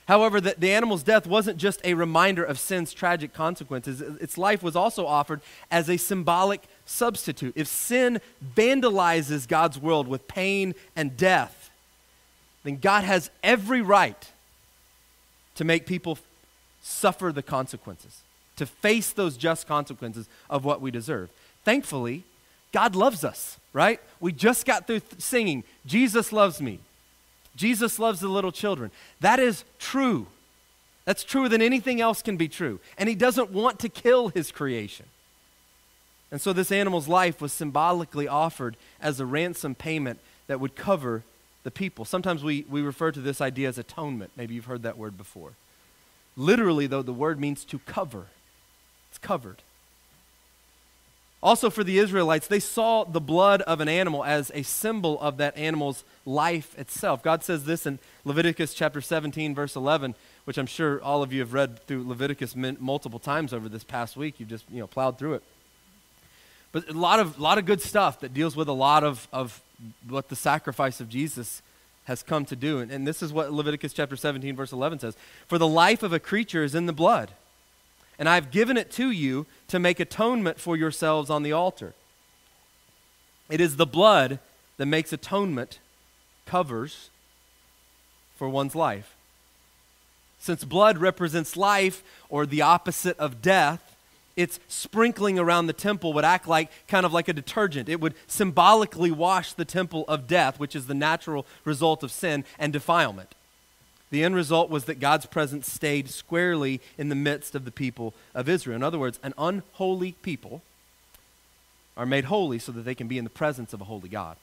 However, 0.08 0.40
the, 0.40 0.54
the 0.58 0.72
animal's 0.72 1.02
death 1.02 1.26
wasn't 1.26 1.58
just 1.58 1.80
a 1.84 1.94
reminder 1.94 2.42
of 2.42 2.58
sin's 2.58 2.92
tragic 2.92 3.32
consequences, 3.32 4.00
its 4.00 4.36
life 4.36 4.62
was 4.62 4.74
also 4.74 5.06
offered 5.06 5.40
as 5.70 5.88
a 5.88 5.96
symbolic 5.96 6.62
substitute. 6.86 7.52
If 7.56 7.68
sin 7.68 8.20
vandalizes 8.56 9.46
God's 9.46 9.78
world 9.78 10.08
with 10.08 10.26
pain 10.26 10.74
and 10.96 11.16
death, 11.16 11.70
then 12.64 12.78
God 12.78 13.04
has 13.04 13.30
every 13.42 13.80
right 13.80 14.30
to 15.54 15.64
make 15.64 15.86
people 15.86 16.18
suffer 16.82 17.30
the 17.30 17.42
consequences 17.42 18.22
to 18.56 18.66
face 18.66 19.12
those 19.12 19.36
just 19.36 19.66
consequences 19.66 20.28
of 20.50 20.64
what 20.64 20.80
we 20.80 20.90
deserve. 20.90 21.30
Thankfully, 21.64 22.24
God 22.72 22.94
loves 22.94 23.24
us, 23.24 23.58
right? 23.72 24.00
We 24.20 24.32
just 24.32 24.66
got 24.66 24.86
through 24.86 25.00
th- 25.00 25.20
singing, 25.20 25.64
Jesus 25.86 26.32
loves 26.32 26.60
me. 26.60 26.80
Jesus 27.54 27.98
loves 27.98 28.20
the 28.20 28.28
little 28.28 28.52
children. 28.52 28.90
That 29.20 29.38
is 29.38 29.64
true. 29.78 30.26
That's 31.04 31.24
truer 31.24 31.48
than 31.48 31.60
anything 31.60 32.00
else 32.00 32.22
can 32.22 32.36
be 32.36 32.48
true. 32.48 32.80
And 32.96 33.08
he 33.08 33.14
doesn't 33.14 33.50
want 33.50 33.78
to 33.80 33.88
kill 33.88 34.28
his 34.28 34.50
creation. 34.50 35.06
And 36.30 36.40
so 36.40 36.54
this 36.54 36.72
animal's 36.72 37.08
life 37.08 37.42
was 37.42 37.52
symbolically 37.52 38.26
offered 38.26 38.76
as 39.00 39.20
a 39.20 39.26
ransom 39.26 39.74
payment 39.74 40.18
that 40.46 40.60
would 40.60 40.74
cover 40.74 41.24
the 41.62 41.70
people. 41.70 42.04
Sometimes 42.04 42.42
we, 42.42 42.64
we 42.70 42.80
refer 42.80 43.12
to 43.12 43.20
this 43.20 43.40
idea 43.40 43.68
as 43.68 43.76
atonement. 43.76 44.32
Maybe 44.36 44.54
you've 44.54 44.64
heard 44.64 44.82
that 44.82 44.96
word 44.96 45.18
before. 45.18 45.52
Literally, 46.36 46.86
though, 46.86 47.02
the 47.02 47.12
word 47.12 47.38
means 47.38 47.64
to 47.66 47.78
cover, 47.80 48.26
it's 49.12 49.18
covered. 49.18 49.58
Also, 51.42 51.68
for 51.68 51.84
the 51.84 51.98
Israelites, 51.98 52.46
they 52.46 52.60
saw 52.60 53.04
the 53.04 53.20
blood 53.20 53.60
of 53.62 53.80
an 53.80 53.88
animal 53.88 54.24
as 54.24 54.50
a 54.54 54.62
symbol 54.62 55.20
of 55.20 55.36
that 55.36 55.54
animal's 55.58 56.02
life 56.24 56.78
itself. 56.78 57.22
God 57.22 57.44
says 57.44 57.66
this 57.66 57.84
in 57.84 57.98
Leviticus 58.24 58.72
chapter 58.72 59.02
17, 59.02 59.54
verse 59.54 59.76
11, 59.76 60.14
which 60.46 60.56
I'm 60.56 60.66
sure 60.66 61.02
all 61.02 61.22
of 61.22 61.30
you 61.30 61.40
have 61.40 61.52
read 61.52 61.84
through 61.86 62.08
Leviticus 62.08 62.56
multiple 62.56 63.18
times 63.18 63.52
over 63.52 63.68
this 63.68 63.84
past 63.84 64.16
week. 64.16 64.36
You've 64.38 64.48
just 64.48 64.64
you 64.70 64.80
know 64.80 64.86
plowed 64.86 65.18
through 65.18 65.34
it. 65.34 65.42
But 66.70 66.88
a 66.88 66.94
lot 66.94 67.20
of, 67.20 67.38
lot 67.38 67.58
of 67.58 67.66
good 67.66 67.82
stuff 67.82 68.20
that 68.20 68.32
deals 68.32 68.56
with 68.56 68.68
a 68.68 68.72
lot 68.72 69.04
of, 69.04 69.28
of 69.30 69.60
what 70.08 70.30
the 70.30 70.36
sacrifice 70.36 71.02
of 71.02 71.10
Jesus 71.10 71.60
has 72.04 72.22
come 72.22 72.46
to 72.46 72.56
do. 72.56 72.78
And, 72.78 72.90
and 72.90 73.06
this 73.06 73.22
is 73.22 73.30
what 73.30 73.52
Leviticus 73.52 73.92
chapter 73.92 74.16
17, 74.16 74.56
verse 74.56 74.72
11 74.72 75.00
says 75.00 75.16
For 75.48 75.58
the 75.58 75.68
life 75.68 76.02
of 76.02 76.14
a 76.14 76.18
creature 76.18 76.64
is 76.64 76.74
in 76.74 76.86
the 76.86 76.94
blood 76.94 77.32
and 78.22 78.28
I've 78.28 78.52
given 78.52 78.76
it 78.76 78.92
to 78.92 79.10
you 79.10 79.46
to 79.66 79.80
make 79.80 79.98
atonement 79.98 80.60
for 80.60 80.76
yourselves 80.76 81.28
on 81.28 81.42
the 81.42 81.50
altar. 81.50 81.92
It 83.50 83.60
is 83.60 83.74
the 83.74 83.84
blood 83.84 84.38
that 84.76 84.86
makes 84.86 85.12
atonement, 85.12 85.80
covers 86.46 87.10
for 88.36 88.48
one's 88.48 88.76
life. 88.76 89.16
Since 90.38 90.62
blood 90.62 90.98
represents 90.98 91.56
life 91.56 92.04
or 92.28 92.46
the 92.46 92.62
opposite 92.62 93.18
of 93.18 93.42
death, 93.42 93.96
its 94.36 94.60
sprinkling 94.68 95.40
around 95.40 95.66
the 95.66 95.72
temple 95.72 96.12
would 96.12 96.24
act 96.24 96.46
like 96.46 96.70
kind 96.86 97.04
of 97.04 97.12
like 97.12 97.26
a 97.26 97.32
detergent. 97.32 97.88
It 97.88 98.00
would 98.00 98.14
symbolically 98.28 99.10
wash 99.10 99.52
the 99.52 99.64
temple 99.64 100.04
of 100.06 100.28
death, 100.28 100.60
which 100.60 100.76
is 100.76 100.86
the 100.86 100.94
natural 100.94 101.44
result 101.64 102.04
of 102.04 102.12
sin 102.12 102.44
and 102.56 102.72
defilement. 102.72 103.34
The 104.12 104.22
end 104.22 104.34
result 104.34 104.68
was 104.68 104.84
that 104.84 105.00
God's 105.00 105.24
presence 105.24 105.72
stayed 105.72 106.10
squarely 106.10 106.82
in 106.98 107.08
the 107.08 107.14
midst 107.14 107.54
of 107.54 107.64
the 107.64 107.72
people 107.72 108.12
of 108.34 108.46
Israel. 108.46 108.76
In 108.76 108.82
other 108.82 108.98
words, 108.98 109.18
an 109.22 109.32
unholy 109.38 110.12
people 110.20 110.60
are 111.96 112.04
made 112.04 112.26
holy 112.26 112.58
so 112.58 112.72
that 112.72 112.82
they 112.82 112.94
can 112.94 113.08
be 113.08 113.16
in 113.16 113.24
the 113.24 113.30
presence 113.30 113.72
of 113.72 113.80
a 113.80 113.84
holy 113.84 114.10
God. 114.10 114.36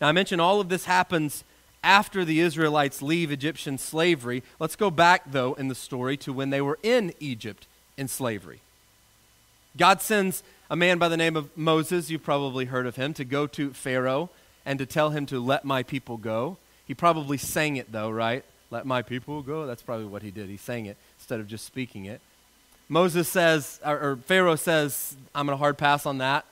Now, 0.00 0.08
I 0.08 0.12
mentioned 0.12 0.40
all 0.40 0.60
of 0.60 0.68
this 0.68 0.86
happens 0.86 1.44
after 1.84 2.24
the 2.24 2.40
Israelites 2.40 3.00
leave 3.00 3.30
Egyptian 3.30 3.78
slavery. 3.78 4.42
Let's 4.58 4.74
go 4.74 4.90
back, 4.90 5.22
though, 5.30 5.54
in 5.54 5.68
the 5.68 5.76
story 5.76 6.16
to 6.16 6.32
when 6.32 6.50
they 6.50 6.60
were 6.60 6.80
in 6.82 7.14
Egypt 7.20 7.68
in 7.96 8.08
slavery. 8.08 8.58
God 9.76 10.02
sends 10.02 10.42
a 10.68 10.74
man 10.74 10.98
by 10.98 11.08
the 11.08 11.16
name 11.16 11.36
of 11.36 11.56
Moses, 11.56 12.10
you've 12.10 12.24
probably 12.24 12.64
heard 12.64 12.88
of 12.88 12.96
him, 12.96 13.14
to 13.14 13.24
go 13.24 13.46
to 13.46 13.72
Pharaoh 13.72 14.30
and 14.64 14.80
to 14.80 14.86
tell 14.86 15.10
him 15.10 15.26
to 15.26 15.38
let 15.38 15.64
my 15.64 15.84
people 15.84 16.16
go. 16.16 16.56
He 16.86 16.94
probably 16.94 17.36
sang 17.36 17.76
it, 17.76 17.90
though, 17.90 18.10
right? 18.10 18.44
Let 18.70 18.86
my 18.86 19.02
people 19.02 19.42
go. 19.42 19.66
That's 19.66 19.82
probably 19.82 20.06
what 20.06 20.22
he 20.22 20.30
did. 20.30 20.48
He 20.48 20.56
sang 20.56 20.86
it 20.86 20.96
instead 21.18 21.40
of 21.40 21.46
just 21.46 21.64
speaking 21.64 22.04
it. 22.06 22.20
Moses 22.88 23.28
says, 23.28 23.80
or, 23.84 23.98
or 23.98 24.16
Pharaoh 24.16 24.56
says, 24.56 25.16
I'm 25.34 25.46
going 25.46 25.56
to 25.56 25.58
hard 25.58 25.78
pass 25.78 26.06
on 26.06 26.18
that. 26.18 26.44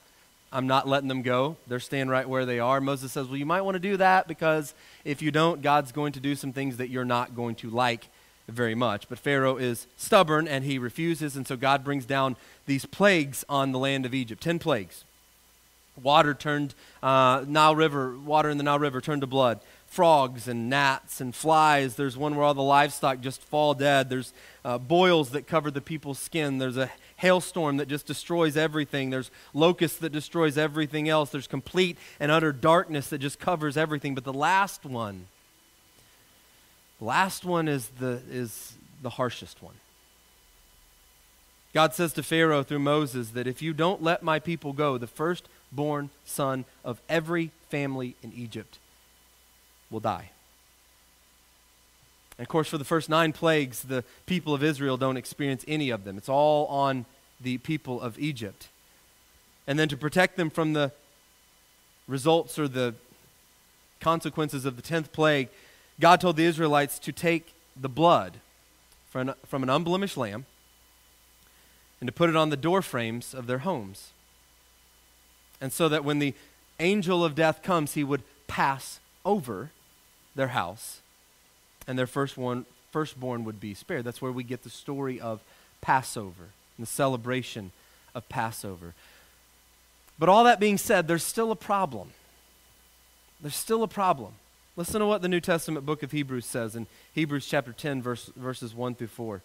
I'm 0.52 0.68
not 0.68 0.86
letting 0.86 1.08
them 1.08 1.22
go. 1.22 1.56
They're 1.66 1.80
staying 1.80 2.08
right 2.08 2.28
where 2.28 2.46
they 2.46 2.60
are. 2.60 2.80
Moses 2.80 3.10
says, 3.10 3.26
Well, 3.26 3.36
you 3.36 3.46
might 3.46 3.62
want 3.62 3.74
to 3.74 3.80
do 3.80 3.96
that 3.96 4.28
because 4.28 4.72
if 5.04 5.20
you 5.20 5.32
don't, 5.32 5.62
God's 5.62 5.90
going 5.90 6.12
to 6.12 6.20
do 6.20 6.36
some 6.36 6.52
things 6.52 6.76
that 6.76 6.90
you're 6.90 7.04
not 7.04 7.34
going 7.34 7.56
to 7.56 7.70
like 7.70 8.06
very 8.48 8.76
much. 8.76 9.08
But 9.08 9.18
Pharaoh 9.18 9.56
is 9.56 9.88
stubborn 9.96 10.46
and 10.46 10.64
he 10.64 10.78
refuses, 10.78 11.34
and 11.36 11.44
so 11.44 11.56
God 11.56 11.82
brings 11.82 12.06
down 12.06 12.36
these 12.66 12.86
plagues 12.86 13.44
on 13.48 13.72
the 13.72 13.80
land 13.80 14.06
of 14.06 14.14
Egypt 14.14 14.42
10 14.42 14.60
plagues. 14.60 15.02
Water 16.00 16.34
turned, 16.34 16.74
uh, 17.02 17.44
Nile 17.48 17.74
River, 17.74 18.16
water 18.16 18.48
in 18.48 18.56
the 18.56 18.64
Nile 18.64 18.78
River 18.78 19.00
turned 19.00 19.22
to 19.22 19.26
blood 19.26 19.60
frogs 19.94 20.48
and 20.48 20.68
gnats 20.68 21.20
and 21.20 21.32
flies. 21.32 21.94
There's 21.94 22.16
one 22.16 22.34
where 22.34 22.44
all 22.44 22.52
the 22.52 22.62
livestock 22.62 23.20
just 23.20 23.40
fall 23.40 23.74
dead. 23.74 24.10
There's 24.10 24.32
uh, 24.64 24.78
boils 24.78 25.30
that 25.30 25.46
cover 25.46 25.70
the 25.70 25.80
people's 25.80 26.18
skin. 26.18 26.58
There's 26.58 26.76
a 26.76 26.90
hailstorm 27.14 27.76
that 27.76 27.86
just 27.86 28.04
destroys 28.04 28.56
everything. 28.56 29.10
There's 29.10 29.30
locusts 29.52 29.98
that 29.98 30.10
destroys 30.10 30.58
everything 30.58 31.08
else. 31.08 31.30
There's 31.30 31.46
complete 31.46 31.96
and 32.18 32.32
utter 32.32 32.50
darkness 32.50 33.08
that 33.10 33.18
just 33.18 33.38
covers 33.38 33.76
everything. 33.76 34.16
But 34.16 34.24
the 34.24 34.32
last 34.32 34.84
one, 34.84 35.28
last 37.00 37.44
one 37.44 37.68
is 37.68 37.88
the, 38.00 38.20
is 38.28 38.72
the 39.00 39.10
harshest 39.10 39.62
one. 39.62 39.74
God 41.72 41.94
says 41.94 42.12
to 42.14 42.24
Pharaoh 42.24 42.64
through 42.64 42.80
Moses 42.80 43.30
that 43.30 43.46
if 43.46 43.62
you 43.62 43.72
don't 43.72 44.02
let 44.02 44.24
my 44.24 44.40
people 44.40 44.72
go, 44.72 44.98
the 44.98 45.06
firstborn 45.06 46.10
son 46.24 46.64
of 46.84 47.00
every 47.08 47.52
family 47.70 48.16
in 48.24 48.32
Egypt 48.32 48.78
will 49.90 50.00
die. 50.00 50.30
And 52.38 52.44
of 52.44 52.48
course, 52.48 52.68
for 52.68 52.78
the 52.78 52.84
first 52.84 53.08
nine 53.08 53.32
plagues, 53.32 53.82
the 53.82 54.04
people 54.26 54.54
of 54.54 54.62
Israel 54.62 54.96
don't 54.96 55.16
experience 55.16 55.64
any 55.68 55.90
of 55.90 56.04
them. 56.04 56.18
It's 56.18 56.28
all 56.28 56.66
on 56.66 57.06
the 57.40 57.58
people 57.58 58.00
of 58.00 58.18
Egypt. 58.18 58.68
And 59.66 59.78
then 59.78 59.88
to 59.88 59.96
protect 59.96 60.36
them 60.36 60.50
from 60.50 60.72
the 60.72 60.92
results 62.06 62.58
or 62.58 62.68
the 62.68 62.94
consequences 64.00 64.64
of 64.64 64.76
the 64.76 64.82
tenth 64.82 65.12
plague, 65.12 65.48
God 66.00 66.20
told 66.20 66.36
the 66.36 66.44
Israelites 66.44 66.98
to 67.00 67.12
take 67.12 67.54
the 67.80 67.88
blood 67.88 68.38
from 69.10 69.28
an, 69.28 69.34
from 69.46 69.62
an 69.62 69.70
unblemished 69.70 70.16
lamb 70.16 70.44
and 72.00 72.08
to 72.08 72.12
put 72.12 72.28
it 72.28 72.36
on 72.36 72.50
the 72.50 72.56
door 72.56 72.82
frames 72.82 73.32
of 73.32 73.46
their 73.46 73.58
homes. 73.58 74.10
And 75.60 75.72
so 75.72 75.88
that 75.88 76.04
when 76.04 76.18
the 76.18 76.34
angel 76.80 77.24
of 77.24 77.34
death 77.34 77.62
comes, 77.62 77.94
he 77.94 78.04
would 78.04 78.22
pass 78.46 78.98
over 79.24 79.70
their 80.34 80.48
house, 80.48 81.00
and 81.86 81.98
their 81.98 82.06
firstborn, 82.06 82.66
firstborn 82.92 83.44
would 83.44 83.60
be 83.60 83.74
spared. 83.74 84.04
That's 84.04 84.22
where 84.22 84.32
we 84.32 84.44
get 84.44 84.62
the 84.62 84.70
story 84.70 85.20
of 85.20 85.40
Passover 85.80 86.48
and 86.76 86.86
the 86.86 86.90
celebration 86.90 87.72
of 88.14 88.28
Passover. 88.28 88.94
But 90.18 90.28
all 90.28 90.44
that 90.44 90.60
being 90.60 90.78
said, 90.78 91.08
there's 91.08 91.24
still 91.24 91.50
a 91.50 91.56
problem. 91.56 92.10
There's 93.40 93.56
still 93.56 93.82
a 93.82 93.88
problem. 93.88 94.34
Listen 94.76 95.00
to 95.00 95.06
what 95.06 95.22
the 95.22 95.28
New 95.28 95.40
Testament 95.40 95.86
book 95.86 96.02
of 96.02 96.12
Hebrews 96.12 96.46
says 96.46 96.74
in 96.74 96.86
Hebrews 97.12 97.46
chapter 97.46 97.72
10, 97.72 98.02
verse, 98.02 98.30
verses 98.36 98.74
1 98.74 98.94
through 98.96 99.08
4. 99.08 99.36
It 99.36 99.42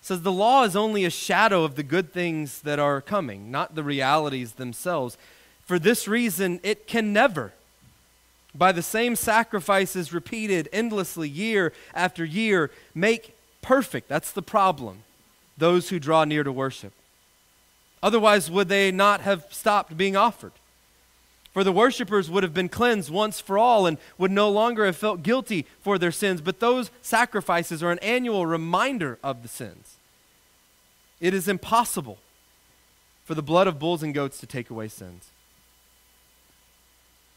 says, 0.00 0.22
The 0.22 0.32
law 0.32 0.64
is 0.64 0.76
only 0.76 1.04
a 1.04 1.10
shadow 1.10 1.64
of 1.64 1.74
the 1.74 1.82
good 1.82 2.12
things 2.12 2.60
that 2.62 2.78
are 2.78 3.00
coming, 3.00 3.50
not 3.50 3.74
the 3.74 3.82
realities 3.82 4.52
themselves. 4.52 5.18
For 5.64 5.78
this 5.78 6.08
reason, 6.08 6.60
it 6.62 6.86
can 6.86 7.12
never 7.12 7.52
by 8.54 8.72
the 8.72 8.82
same 8.82 9.16
sacrifices 9.16 10.12
repeated 10.12 10.68
endlessly 10.72 11.28
year 11.28 11.72
after 11.94 12.24
year, 12.24 12.70
make 12.94 13.36
perfect. 13.62 14.08
That's 14.08 14.32
the 14.32 14.42
problem. 14.42 15.04
Those 15.56 15.88
who 15.88 15.98
draw 15.98 16.24
near 16.24 16.42
to 16.42 16.52
worship. 16.52 16.92
Otherwise, 18.02 18.50
would 18.50 18.68
they 18.68 18.90
not 18.90 19.20
have 19.20 19.46
stopped 19.50 19.96
being 19.96 20.16
offered? 20.16 20.52
For 21.52 21.62
the 21.62 21.72
worshippers 21.72 22.30
would 22.30 22.42
have 22.42 22.54
been 22.54 22.70
cleansed 22.70 23.10
once 23.10 23.38
for 23.38 23.58
all 23.58 23.86
and 23.86 23.98
would 24.16 24.30
no 24.30 24.50
longer 24.50 24.86
have 24.86 24.96
felt 24.96 25.22
guilty 25.22 25.66
for 25.80 25.98
their 25.98 26.10
sins. 26.10 26.40
But 26.40 26.60
those 26.60 26.90
sacrifices 27.02 27.82
are 27.82 27.92
an 27.92 27.98
annual 27.98 28.46
reminder 28.46 29.18
of 29.22 29.42
the 29.42 29.48
sins. 29.48 29.96
It 31.20 31.34
is 31.34 31.48
impossible 31.48 32.18
for 33.24 33.34
the 33.34 33.42
blood 33.42 33.66
of 33.66 33.78
bulls 33.78 34.02
and 34.02 34.14
goats 34.14 34.40
to 34.40 34.46
take 34.46 34.70
away 34.70 34.88
sins. 34.88 35.28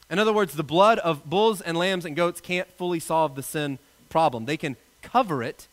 In 0.09 0.19
other 0.19 0.33
words, 0.33 0.53
the 0.53 0.63
blood 0.63 0.99
of 0.99 1.27
bulls 1.29 1.61
and 1.61 1.77
lambs 1.77 2.05
and 2.05 2.15
goats 2.15 2.39
can't 2.39 2.71
fully 2.73 2.99
solve 2.99 3.35
the 3.35 3.43
sin 3.43 3.79
problem. 4.09 4.45
They 4.45 4.57
can 4.57 4.75
cover 5.01 5.41
it, 5.41 5.67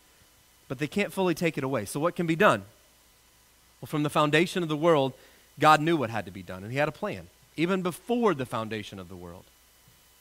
but 0.69 0.79
they 0.79 0.87
can't 0.87 1.13
fully 1.13 1.35
take 1.35 1.59
it 1.59 1.65
away. 1.65 1.85
So, 1.85 2.01
what 2.01 2.17
can 2.17 2.27
be 2.27 2.37
done? 2.37 2.65
Well, 3.81 3.89
from 3.89 4.05
the 4.05 4.11
foundation 4.11 4.63
of 4.63 4.69
the 4.69 4.77
world, 4.77 5.13
God 5.59 5.81
knew 5.81 5.97
what 5.97 6.11
had 6.11 6.25
to 6.27 6.33
be 6.33 6.43
done, 6.43 6.63
and 6.63 6.73
He 6.73 6.79
had 6.79 6.89
a 6.89 6.93
plan, 6.93 7.29
even 7.57 7.83
before 7.83 8.33
the 8.33 8.47
foundation 8.47 8.99
of 8.99 9.09
the 9.09 9.17
world. 9.17 9.45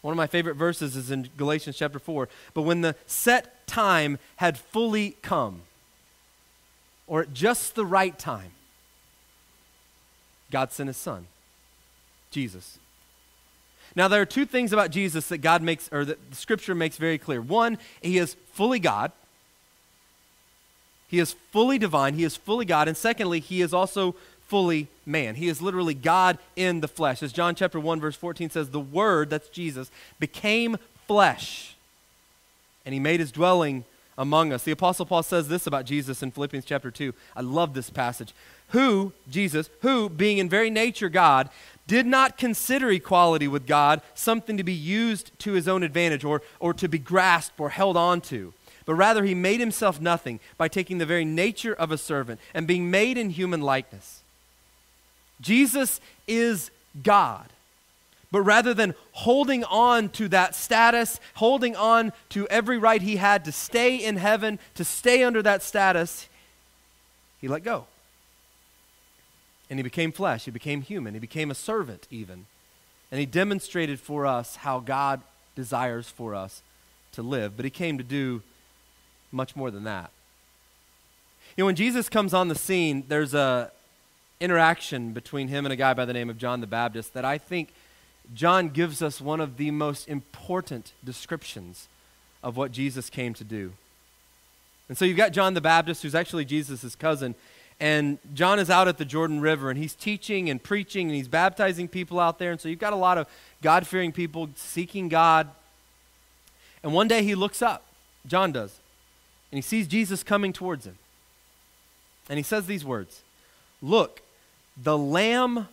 One 0.02 0.12
of 0.12 0.18
my 0.18 0.28
favorite 0.28 0.56
verses 0.56 0.96
is 0.96 1.12
in 1.12 1.30
Galatians 1.38 1.78
chapter 1.78 2.00
4. 2.00 2.28
But 2.54 2.64
when 2.64 2.82
the 2.82 2.96
set 3.06 3.68
time 3.68 4.18
had 4.38 4.58
fully 4.58 5.16
come, 5.22 5.62
or 7.06 7.22
at 7.22 7.34
just 7.34 7.76
the 7.76 7.86
right 7.86 8.18
time, 8.18 8.52
God 10.50 10.72
sent 10.72 10.88
His 10.88 10.98
Son, 10.98 11.28
Jesus. 12.32 12.80
Now, 13.96 14.08
there 14.08 14.22
are 14.22 14.26
two 14.26 14.46
things 14.46 14.72
about 14.72 14.92
Jesus 14.92 15.28
that 15.28 15.40
God 15.40 15.62
makes, 15.62 15.90
or 15.92 16.06
that 16.06 16.18
Scripture 16.34 16.76
makes 16.76 16.98
very 16.98 17.18
clear. 17.18 17.42
One, 17.42 17.78
he 18.02 18.18
is 18.18 18.36
fully 18.54 18.80
God. 18.80 19.12
He 21.08 21.20
is 21.20 21.34
fully 21.52 21.78
divine. 21.78 22.14
He 22.14 22.24
is 22.24 22.38
fully 22.38 22.66
God. 22.66 22.88
And 22.88 22.96
secondly, 22.96 23.42
he 23.42 23.62
is 23.62 23.74
also 23.74 24.16
fully 24.48 24.88
man. 25.06 25.36
He 25.36 25.50
is 25.50 25.62
literally 25.62 25.94
God 25.94 26.38
in 26.56 26.80
the 26.80 26.88
flesh. 26.88 27.22
As 27.22 27.34
John 27.34 27.56
chapter 27.56 27.80
1, 27.80 28.00
verse 28.00 28.16
14 28.16 28.50
says, 28.50 28.70
the 28.70 28.80
Word, 28.80 29.30
that's 29.30 29.50
Jesus, 29.50 29.92
became 30.20 30.78
flesh. 31.08 31.76
And 32.86 32.94
he 32.94 33.00
made 33.00 33.20
his 33.20 33.32
dwelling 33.32 33.84
among 34.18 34.54
us. 34.54 34.64
The 34.64 34.72
Apostle 34.72 35.06
Paul 35.06 35.24
says 35.24 35.48
this 35.48 35.68
about 35.68 35.86
Jesus 35.86 36.22
in 36.22 36.32
Philippians 36.32 36.66
chapter 36.66 36.92
2. 36.92 37.14
I 37.36 37.42
love 37.42 37.74
this 37.74 37.90
passage. 37.90 38.34
Who, 38.70 39.14
Jesus, 39.30 39.70
who, 39.82 40.10
being 40.10 40.38
in 40.38 40.48
very 40.48 40.70
nature 40.70 41.10
God, 41.10 41.50
did 41.92 42.06
not 42.06 42.38
consider 42.38 42.90
equality 42.90 43.50
with 43.50 43.68
God 43.68 44.02
something 44.14 44.56
to 44.56 44.64
be 44.64 44.72
used 44.72 45.38
to 45.40 45.52
his 45.52 45.68
own 45.68 45.84
advantage 45.84 46.24
or, 46.24 46.42
or 46.58 46.74
to 46.74 46.88
be 46.88 46.98
grasped 46.98 47.60
or 47.60 47.70
held 47.70 47.98
on 47.98 48.22
to. 48.22 48.54
But 48.86 48.94
rather, 48.94 49.26
he 49.26 49.36
made 49.36 49.60
himself 49.60 50.00
nothing 50.00 50.40
by 50.58 50.70
taking 50.70 51.00
the 51.00 51.06
very 51.06 51.26
nature 51.26 51.74
of 51.74 51.92
a 51.92 51.98
servant 51.98 52.40
and 52.54 52.66
being 52.66 52.90
made 52.90 53.18
in 53.18 53.30
human 53.30 53.60
likeness. 53.60 54.22
Jesus 55.42 56.00
is 56.30 56.72
God. 57.04 57.48
But 58.32 58.44
rather 58.44 58.74
than 58.74 58.96
holding 59.12 59.66
on 59.66 60.08
to 60.12 60.30
that 60.30 60.56
status, 60.56 61.20
holding 61.34 61.76
on 61.76 62.14
to 62.30 62.48
every 62.48 62.78
right 62.78 63.02
he 63.02 63.18
had 63.18 63.44
to 63.44 63.52
stay 63.52 63.98
in 63.98 64.16
heaven, 64.16 64.60
to 64.76 64.86
stay 64.86 65.26
under 65.26 65.42
that 65.42 65.62
status, 65.62 66.30
he 67.42 67.50
let 67.50 67.66
go. 67.66 67.88
And 69.72 69.80
he 69.80 69.84
became 69.84 70.12
flesh, 70.12 70.44
he 70.44 70.52
became 70.52 70.82
human, 70.82 71.14
he 71.14 71.20
became 71.20 71.50
a 71.50 71.56
servant 71.56 72.06
even. 72.12 72.46
And 73.10 73.22
he 73.22 73.26
demonstrated 73.26 74.02
for 74.02 74.26
us 74.26 74.58
how 74.58 74.82
God 74.82 75.22
desires 75.56 76.10
for 76.10 76.36
us 76.36 76.62
to 77.14 77.22
live. 77.22 77.56
But 77.56 77.64
he 77.64 77.72
came 77.72 77.98
to 77.98 78.04
do 78.04 78.42
much 79.32 79.56
more 79.56 79.72
than 79.72 79.86
that. 79.86 80.12
You 81.56 81.62
know, 81.62 81.66
when 81.68 81.76
Jesus 81.78 82.10
comes 82.10 82.34
on 82.34 82.50
the 82.50 82.56
scene, 82.56 83.06
there's 83.08 83.34
a 83.34 83.72
interaction 84.42 85.14
between 85.14 85.48
him 85.48 85.66
and 85.66 85.72
a 85.72 85.78
guy 85.78 85.94
by 85.94 86.04
the 86.04 86.14
name 86.14 86.30
of 86.30 86.38
John 86.38 86.60
the 86.60 86.68
Baptist 86.68 87.14
that 87.14 87.24
I 87.24 87.38
think 87.38 87.70
John 88.34 88.70
gives 88.70 89.02
us 89.02 89.22
one 89.22 89.40
of 89.40 89.56
the 89.56 89.72
most 89.72 90.10
important 90.10 90.92
descriptions 91.02 91.88
of 92.44 92.58
what 92.58 92.74
Jesus 92.74 93.10
came 93.10 93.34
to 93.36 93.46
do. 93.46 93.72
And 94.90 94.98
so 94.98 95.06
you've 95.06 95.16
got 95.16 95.32
John 95.32 95.54
the 95.54 95.62
Baptist, 95.62 96.04
who's 96.04 96.16
actually 96.16 96.44
Jesus' 96.44 96.94
cousin, 96.96 97.36
and 97.82 98.20
John 98.36 98.60
is 98.60 98.70
out 98.70 98.88
at 98.88 99.00
the 99.00 99.06
Jordan 99.06 99.42
River, 99.42 99.72
and 99.72 99.80
he's 99.80 99.96
teaching 99.96 100.52
and 100.52 100.62
preaching, 100.62 101.08
and 101.08 101.16
he's 101.16 101.28
baptizing 101.28 101.88
people 101.88 102.20
out 102.20 102.38
there. 102.38 102.52
And 102.52 102.62
so 102.62 102.70
you've 102.70 102.78
got 102.78 102.94
a 102.94 102.98
lot 102.98 103.18
of 103.18 103.28
God 103.64 103.88
fearing 103.88 104.12
people 104.12 104.50
seeking 104.56 105.10
God. 105.10 105.50
And 106.84 106.94
one 106.94 107.08
day 107.08 107.24
he 107.24 107.34
looks 107.34 107.60
up, 107.64 107.84
John 108.28 108.52
does, 108.52 108.80
and 109.52 109.58
he 109.58 109.64
sees 109.64 109.88
Jesus 109.88 110.22
coming 110.22 110.54
towards 110.54 110.86
him. 110.86 111.00
And 112.30 112.38
he 112.38 112.44
says 112.44 112.68
these 112.68 112.86
words 112.86 113.24
Look, 113.82 114.22
the 114.78 114.96
Lamb 114.98 115.68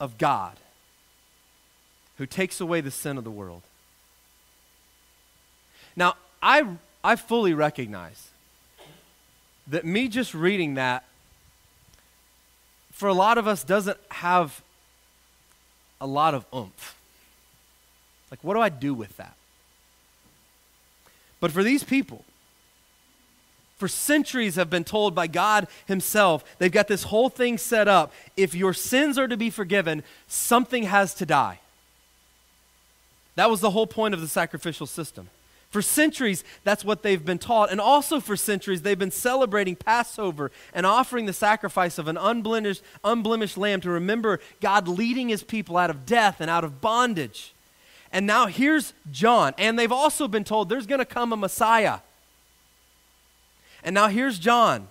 of 0.00 0.16
God 0.16 0.56
who 2.16 2.24
takes 2.24 2.62
away 2.62 2.80
the 2.80 2.90
sin 2.90 3.18
of 3.18 3.24
the 3.24 3.30
world. 3.30 3.60
Now, 5.96 6.14
I, 6.42 6.66
I 7.04 7.16
fully 7.16 7.52
recognize 7.52 8.28
that 9.66 9.84
me 9.84 10.08
just 10.08 10.32
reading 10.32 10.74
that, 10.74 11.04
for 12.92 13.08
a 13.08 13.14
lot 13.14 13.38
of 13.38 13.48
us, 13.48 13.64
doesn't 13.64 13.98
have 14.10 14.62
a 16.00 16.06
lot 16.06 16.34
of 16.34 16.44
oomph. 16.54 16.96
Like, 18.30 18.42
what 18.42 18.54
do 18.54 18.60
I 18.60 18.68
do 18.68 18.94
with 18.94 19.16
that? 19.16 19.34
But 21.40 21.50
for 21.50 21.62
these 21.62 21.82
people, 21.82 22.24
for 23.76 23.88
centuries 23.88 24.54
have 24.54 24.70
been 24.70 24.84
told 24.84 25.14
by 25.14 25.26
God 25.26 25.66
Himself, 25.86 26.44
they've 26.58 26.70
got 26.70 26.86
this 26.86 27.02
whole 27.04 27.28
thing 27.28 27.58
set 27.58 27.88
up. 27.88 28.12
If 28.36 28.54
your 28.54 28.72
sins 28.72 29.18
are 29.18 29.26
to 29.26 29.36
be 29.36 29.50
forgiven, 29.50 30.04
something 30.28 30.84
has 30.84 31.14
to 31.14 31.26
die. 31.26 31.58
That 33.34 33.50
was 33.50 33.60
the 33.60 33.70
whole 33.70 33.88
point 33.88 34.14
of 34.14 34.20
the 34.20 34.28
sacrificial 34.28 34.86
system. 34.86 35.30
For 35.72 35.80
centuries, 35.80 36.44
that's 36.64 36.84
what 36.84 37.02
they've 37.02 37.24
been 37.24 37.38
taught. 37.38 37.72
And 37.72 37.80
also 37.80 38.20
for 38.20 38.36
centuries, 38.36 38.82
they've 38.82 38.98
been 38.98 39.10
celebrating 39.10 39.74
Passover 39.74 40.52
and 40.74 40.84
offering 40.84 41.24
the 41.24 41.32
sacrifice 41.32 41.96
of 41.96 42.08
an 42.08 42.18
unblemished, 42.18 42.82
unblemished 43.02 43.56
lamb 43.56 43.80
to 43.80 43.90
remember 43.90 44.38
God 44.60 44.86
leading 44.86 45.30
his 45.30 45.42
people 45.42 45.78
out 45.78 45.88
of 45.88 46.04
death 46.04 46.42
and 46.42 46.50
out 46.50 46.62
of 46.62 46.82
bondage. 46.82 47.54
And 48.12 48.26
now 48.26 48.48
here's 48.48 48.92
John. 49.10 49.54
And 49.56 49.78
they've 49.78 49.90
also 49.90 50.28
been 50.28 50.44
told 50.44 50.68
there's 50.68 50.86
going 50.86 50.98
to 50.98 51.06
come 51.06 51.32
a 51.32 51.36
Messiah. 51.38 52.00
And 53.82 53.94
now 53.94 54.08
here's 54.08 54.38
John 54.38 54.88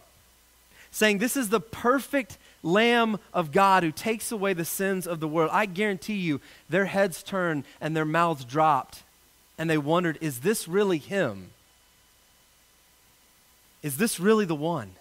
saying 0.89 1.19
this 1.19 1.37
is 1.37 1.49
the 1.49 1.61
perfect 1.61 2.39
Lamb 2.63 3.19
of 3.35 3.51
God 3.51 3.83
who 3.83 3.91
takes 3.91 4.31
away 4.31 4.53
the 4.53 4.65
sins 4.65 5.05
of 5.05 5.19
the 5.19 5.27
world, 5.27 5.51
I 5.53 5.67
guarantee 5.67 6.15
you 6.15 6.41
their 6.69 6.85
heads 6.85 7.21
turned 7.21 7.65
and 7.79 7.95
their 7.95 8.03
mouths 8.03 8.45
dropped. 8.45 9.03
And 9.61 9.69
they 9.69 9.77
wondered, 9.77 10.17
is 10.21 10.39
this 10.39 10.67
really 10.67 10.97
him? 10.97 11.51
Is 13.83 13.97
this 13.97 14.19
really 14.19 14.43
the 14.43 14.55
one? 14.55 14.93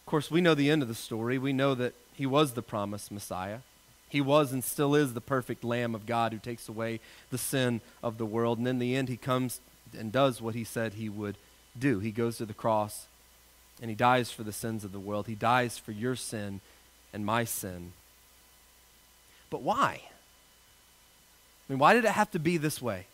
Of 0.00 0.06
course, 0.06 0.28
we 0.28 0.40
know 0.40 0.52
the 0.52 0.68
end 0.68 0.82
of 0.82 0.88
the 0.88 0.94
story. 0.96 1.38
We 1.38 1.52
know 1.52 1.76
that 1.76 1.94
he 2.14 2.26
was 2.26 2.54
the 2.54 2.60
promised 2.60 3.12
Messiah. 3.12 3.58
He 4.08 4.20
was 4.20 4.52
and 4.52 4.64
still 4.64 4.96
is 4.96 5.14
the 5.14 5.20
perfect 5.20 5.62
Lamb 5.62 5.94
of 5.94 6.04
God 6.04 6.32
who 6.32 6.40
takes 6.40 6.68
away 6.68 6.98
the 7.30 7.38
sin 7.38 7.80
of 8.02 8.18
the 8.18 8.26
world. 8.26 8.58
And 8.58 8.66
in 8.66 8.80
the 8.80 8.96
end, 8.96 9.08
he 9.08 9.16
comes 9.16 9.60
and 9.96 10.10
does 10.10 10.42
what 10.42 10.56
he 10.56 10.64
said 10.64 10.94
he 10.94 11.08
would 11.08 11.36
do. 11.78 12.00
He 12.00 12.10
goes 12.10 12.38
to 12.38 12.44
the 12.44 12.52
cross 12.52 13.06
and 13.80 13.88
he 13.88 13.94
dies 13.94 14.32
for 14.32 14.42
the 14.42 14.52
sins 14.52 14.82
of 14.82 14.90
the 14.90 14.98
world. 14.98 15.28
He 15.28 15.36
dies 15.36 15.78
for 15.78 15.92
your 15.92 16.16
sin 16.16 16.60
and 17.12 17.24
my 17.24 17.44
sin. 17.44 17.92
But 19.48 19.62
why? 19.62 20.08
I 21.68 21.72
mean, 21.72 21.78
why 21.78 21.94
did 21.94 22.04
it 22.04 22.12
have 22.12 22.30
to 22.32 22.38
be 22.38 22.56
this 22.56 22.82
way? 22.82 23.06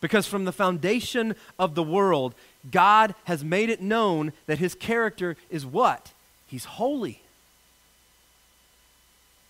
Because 0.00 0.26
from 0.26 0.44
the 0.44 0.52
foundation 0.52 1.36
of 1.58 1.74
the 1.74 1.82
world, 1.82 2.34
God 2.70 3.14
has 3.24 3.44
made 3.44 3.70
it 3.70 3.80
known 3.80 4.32
that 4.46 4.58
his 4.58 4.74
character 4.74 5.36
is 5.48 5.64
what? 5.64 6.12
He's 6.46 6.64
holy. 6.64 7.22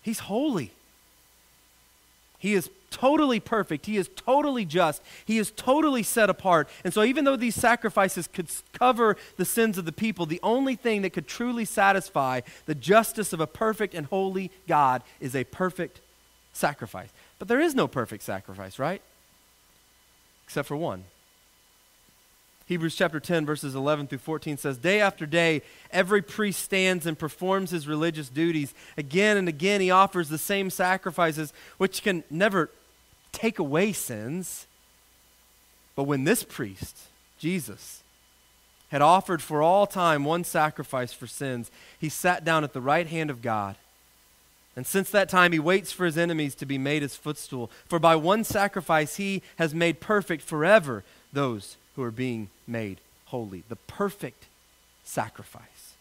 He's 0.02 0.20
holy. 0.20 0.72
He 2.38 2.54
is 2.54 2.70
totally 2.90 3.40
perfect. 3.40 3.86
He 3.86 3.96
is 3.96 4.10
totally 4.14 4.64
just. 4.64 5.00
He 5.24 5.38
is 5.38 5.50
totally 5.52 6.02
set 6.02 6.28
apart. 6.28 6.68
And 6.84 6.92
so, 6.92 7.02
even 7.02 7.24
though 7.24 7.36
these 7.36 7.54
sacrifices 7.54 8.26
could 8.26 8.48
cover 8.72 9.16
the 9.36 9.44
sins 9.44 9.78
of 9.78 9.84
the 9.84 9.92
people, 9.92 10.26
the 10.26 10.40
only 10.42 10.74
thing 10.74 11.02
that 11.02 11.10
could 11.10 11.26
truly 11.26 11.64
satisfy 11.64 12.40
the 12.66 12.74
justice 12.74 13.32
of 13.32 13.40
a 13.40 13.46
perfect 13.46 13.94
and 13.94 14.06
holy 14.06 14.50
God 14.66 15.02
is 15.20 15.34
a 15.34 15.44
perfect 15.44 16.00
sacrifice. 16.52 17.10
But 17.42 17.48
there 17.48 17.61
is 17.61 17.74
no 17.74 17.88
perfect 17.88 18.22
sacrifice, 18.22 18.78
right? 18.78 19.02
Except 20.46 20.68
for 20.68 20.76
one 20.76 21.02
Hebrews 22.66 22.94
chapter 22.94 23.18
10, 23.18 23.44
verses 23.44 23.74
11 23.74 24.07
through 24.07 24.18
14 24.18 24.57
says, 24.59 24.78
Day 24.78 25.00
after 25.00 25.26
day, 25.26 25.62
every 25.90 26.22
priest 26.22 26.62
stands 26.62 27.05
and 27.05 27.18
performs 27.18 27.72
his 27.72 27.88
religious 27.88 28.28
duties. 28.28 28.72
Again 28.96 29.37
and 29.37 29.48
again, 29.48 29.81
he 29.81 29.90
offers 29.90 30.28
the 30.28 30.38
same 30.38 30.70
sacrifices, 30.70 31.52
which 31.78 32.05
can 32.05 32.22
never 32.31 32.70
take 33.33 33.59
away 33.59 33.92
sins. 33.92 34.68
But 35.96 36.05
when 36.05 36.22
this 36.22 36.44
priest, 36.44 36.96
Jesus, 37.40 38.05
had 38.90 39.02
offered 39.02 39.42
for 39.42 39.62
all 39.62 39.88
time 39.88 40.24
one 40.24 40.44
sacrifice 40.44 41.12
for 41.12 41.26
sins, 41.26 41.72
he 41.98 42.09
sat 42.09 42.44
down 42.44 42.62
at 42.62 42.72
the 42.72 42.81
right 42.81 43.09
hand 43.09 43.31
of 43.31 43.42
God. 43.42 43.74
And 44.74 44.87
since 44.87 45.11
that 45.11 45.28
time, 45.28 45.52
he 45.52 45.58
waits 45.58 45.92
for 45.92 46.06
his 46.06 46.16
enemies 46.16 46.54
to 46.56 46.66
be 46.66 46.78
made 46.78 47.02
his 47.02 47.16
footstool. 47.16 47.70
For 47.87 47.98
by 47.98 48.16
one 48.16 48.42
sacrifice, 48.42 49.16
he 49.16 49.42
has 49.56 49.74
made 49.74 50.00
perfect 50.00 50.42
forever 50.42 51.04
those 51.32 51.76
who 51.94 52.02
are 52.02 52.11
being 52.11 52.48
made 52.66 52.98
holy. 53.26 53.64
The 53.68 53.76
perfect 53.76 54.46
sacrifice. 55.04 55.94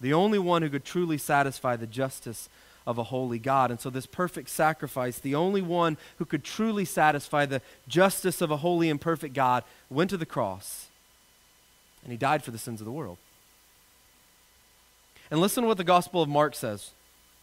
The 0.00 0.12
only 0.12 0.38
one 0.38 0.62
who 0.62 0.68
could 0.68 0.84
truly 0.84 1.18
satisfy 1.18 1.76
the 1.76 1.86
justice 1.86 2.48
of 2.86 2.98
a 2.98 3.04
holy 3.04 3.38
God. 3.38 3.70
And 3.70 3.80
so, 3.80 3.90
this 3.90 4.06
perfect 4.06 4.48
sacrifice, 4.50 5.18
the 5.18 5.34
only 5.34 5.62
one 5.62 5.96
who 6.18 6.24
could 6.24 6.44
truly 6.44 6.84
satisfy 6.84 7.46
the 7.46 7.62
justice 7.86 8.40
of 8.40 8.50
a 8.50 8.58
holy 8.58 8.90
and 8.90 9.00
perfect 9.00 9.34
God, 9.34 9.64
went 9.90 10.10
to 10.10 10.16
the 10.16 10.26
cross 10.26 10.88
and 12.02 12.12
he 12.12 12.16
died 12.16 12.42
for 12.42 12.50
the 12.50 12.58
sins 12.58 12.80
of 12.80 12.84
the 12.84 12.92
world. 12.92 13.18
And 15.30 15.40
listen 15.40 15.62
to 15.62 15.68
what 15.68 15.76
the 15.76 15.84
Gospel 15.84 16.22
of 16.22 16.28
Mark 16.28 16.54
says. 16.54 16.92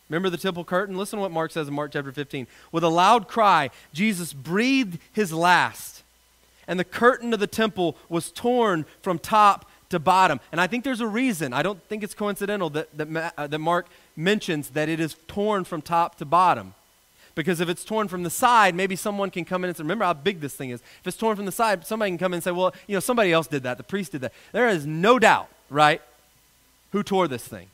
Remember 0.10 0.30
the 0.30 0.38
temple 0.38 0.64
curtain? 0.64 0.98
Listen 0.98 1.18
to 1.18 1.22
what 1.22 1.32
Mark 1.32 1.52
says 1.52 1.68
in 1.68 1.74
Mark 1.74 1.92
chapter 1.92 2.12
15. 2.12 2.48
With 2.72 2.84
a 2.84 2.90
loud 2.90 3.28
cry, 3.28 3.72
Jesus 3.94 4.34
breathed 4.34 5.00
his 5.14 5.34
last 5.34 5.96
and 6.68 6.80
the 6.80 6.84
curtain 6.84 7.34
of 7.34 7.40
the 7.40 7.48
temple 7.48 7.96
was 8.10 8.32
torn 8.32 8.86
from 9.02 9.20
top 9.20 9.70
to 9.90 10.00
bottom. 10.00 10.40
And 10.52 10.60
I 10.60 10.68
think 10.68 10.84
there's 10.84 11.02
a 11.02 11.08
reason. 11.08 11.54
I 11.54 11.62
don't 11.62 11.82
think 11.84 12.04
it's 12.04 12.14
coincidental 12.14 12.70
that, 12.72 12.98
that, 12.98 13.34
uh, 13.38 13.48
that 13.48 13.60
Mark 13.60 13.88
mentions 14.16 14.70
that 14.72 14.90
it 14.90 15.00
is 15.00 15.16
torn 15.28 15.64
from 15.64 15.82
top 15.82 16.16
to 16.16 16.26
bottom. 16.26 16.74
Because 17.36 17.60
if 17.60 17.68
it's 17.68 17.84
torn 17.84 18.08
from 18.08 18.24
the 18.24 18.30
side, 18.30 18.76
maybe 18.76 18.96
someone 18.96 19.30
can 19.30 19.44
come 19.44 19.64
in 19.64 19.68
and 19.68 19.78
say, 19.78 19.84
remember 19.84 20.06
how 20.06 20.14
big 20.14 20.40
this 20.40 20.56
thing 20.56 20.70
is. 20.70 20.82
If 21.02 21.08
it's 21.08 21.18
torn 21.18 21.36
from 21.36 21.46
the 21.46 21.52
side, 21.52 21.86
somebody 21.86 22.12
can 22.12 22.18
come 22.18 22.34
in 22.34 22.38
and 22.38 22.44
say, 22.44 22.52
well, 22.52 22.74
you 22.88 22.96
know, 22.96 23.02
somebody 23.02 23.32
else 23.32 23.48
did 23.48 23.64
that. 23.64 23.78
The 23.78 23.84
priest 23.84 24.14
did 24.14 24.22
that. 24.22 24.34
There 24.54 24.70
is 24.70 24.86
no 24.86 25.20
doubt, 25.20 25.50
right, 25.70 26.02
who 26.92 27.04
tore 27.04 27.28
this 27.28 27.46
thing. 27.46 27.68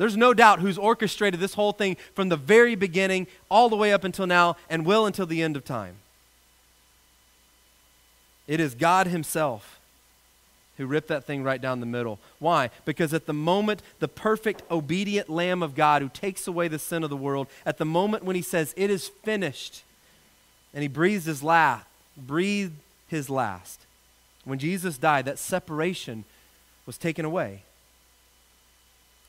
There's 0.00 0.16
no 0.16 0.32
doubt 0.32 0.60
who's 0.60 0.78
orchestrated 0.78 1.40
this 1.40 1.52
whole 1.52 1.72
thing 1.72 1.98
from 2.14 2.30
the 2.30 2.36
very 2.38 2.74
beginning 2.74 3.26
all 3.50 3.68
the 3.68 3.76
way 3.76 3.92
up 3.92 4.02
until 4.02 4.26
now 4.26 4.56
and 4.70 4.86
will 4.86 5.04
until 5.04 5.26
the 5.26 5.42
end 5.42 5.58
of 5.58 5.64
time. 5.66 5.96
It 8.46 8.60
is 8.60 8.74
God 8.74 9.08
Himself 9.08 9.78
who 10.78 10.86
ripped 10.86 11.08
that 11.08 11.26
thing 11.26 11.42
right 11.42 11.60
down 11.60 11.80
the 11.80 11.86
middle. 11.86 12.18
Why? 12.38 12.70
Because 12.86 13.12
at 13.12 13.26
the 13.26 13.34
moment, 13.34 13.82
the 13.98 14.08
perfect, 14.08 14.62
obedient 14.70 15.28
Lamb 15.28 15.62
of 15.62 15.74
God 15.74 16.00
who 16.00 16.08
takes 16.08 16.46
away 16.46 16.66
the 16.66 16.78
sin 16.78 17.04
of 17.04 17.10
the 17.10 17.14
world, 17.14 17.48
at 17.66 17.76
the 17.76 17.84
moment 17.84 18.24
when 18.24 18.36
He 18.36 18.40
says, 18.40 18.72
It 18.78 18.88
is 18.88 19.08
finished, 19.08 19.82
and 20.72 20.80
He 20.80 20.88
breathes 20.88 21.26
His 21.26 21.42
last, 21.42 21.84
breathed 22.16 22.76
His 23.08 23.28
last. 23.28 23.80
When 24.46 24.58
Jesus 24.58 24.96
died, 24.96 25.26
that 25.26 25.38
separation 25.38 26.24
was 26.86 26.96
taken 26.96 27.26
away. 27.26 27.64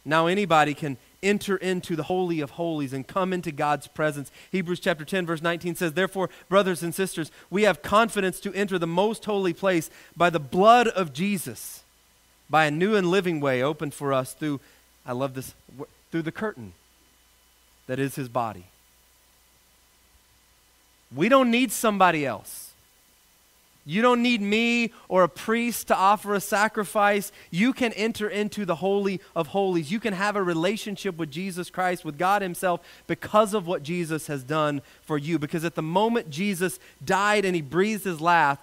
Now 0.03 0.27
anybody 0.27 0.73
can 0.73 0.97
enter 1.23 1.55
into 1.57 1.95
the 1.95 2.03
Holy 2.03 2.39
of 2.41 2.51
Holies 2.51 2.93
and 2.93 3.07
come 3.07 3.33
into 3.33 3.51
God's 3.51 3.87
presence. 3.87 4.31
Hebrews 4.51 4.79
chapter 4.79 5.05
10, 5.05 5.25
verse 5.25 5.41
19 5.41 5.75
says, 5.75 5.93
Therefore, 5.93 6.29
brothers 6.49 6.81
and 6.81 6.95
sisters, 6.95 7.31
we 7.49 7.63
have 7.63 7.81
confidence 7.81 8.39
to 8.41 8.53
enter 8.53 8.79
the 8.79 8.87
most 8.87 9.25
holy 9.25 9.53
place 9.53 9.89
by 10.17 10.29
the 10.29 10.39
blood 10.39 10.87
of 10.87 11.13
Jesus, 11.13 11.83
by 12.49 12.65
a 12.65 12.71
new 12.71 12.95
and 12.95 13.11
living 13.11 13.39
way 13.39 13.61
opened 13.61 13.93
for 13.93 14.13
us 14.13 14.33
through, 14.33 14.59
I 15.05 15.11
love 15.11 15.35
this, 15.35 15.53
through 16.11 16.23
the 16.23 16.31
curtain 16.31 16.73
that 17.87 17.99
is 17.99 18.15
his 18.15 18.29
body. 18.29 18.65
We 21.13 21.29
don't 21.29 21.51
need 21.51 21.71
somebody 21.71 22.25
else. 22.25 22.70
You 23.83 24.03
don't 24.03 24.21
need 24.21 24.41
me 24.41 24.93
or 25.09 25.23
a 25.23 25.29
priest 25.29 25.87
to 25.87 25.95
offer 25.95 26.35
a 26.35 26.39
sacrifice. 26.39 27.31
You 27.49 27.73
can 27.73 27.93
enter 27.93 28.29
into 28.29 28.63
the 28.63 28.75
Holy 28.75 29.21
of 29.35 29.47
Holies. 29.47 29.91
You 29.91 29.99
can 29.99 30.13
have 30.13 30.35
a 30.35 30.43
relationship 30.43 31.17
with 31.17 31.31
Jesus 31.31 31.71
Christ, 31.71 32.05
with 32.05 32.17
God 32.17 32.43
Himself, 32.43 32.81
because 33.07 33.53
of 33.55 33.65
what 33.65 33.81
Jesus 33.81 34.27
has 34.27 34.43
done 34.43 34.81
for 35.01 35.17
you. 35.17 35.39
Because 35.39 35.65
at 35.65 35.75
the 35.75 35.81
moment 35.81 36.29
Jesus 36.29 36.79
died 37.03 37.43
and 37.43 37.55
He 37.55 37.61
breathed 37.61 38.03
His 38.03 38.21
last, 38.21 38.59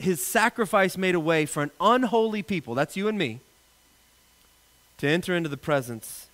His 0.00 0.24
sacrifice 0.24 0.96
made 0.96 1.14
a 1.14 1.20
way 1.20 1.44
for 1.44 1.62
an 1.62 1.70
unholy 1.78 2.42
people, 2.42 2.74
that's 2.74 2.96
you 2.96 3.06
and 3.06 3.18
me, 3.18 3.40
to 4.98 5.06
enter 5.06 5.36
into 5.36 5.50
the 5.50 5.58
presence 5.58 6.28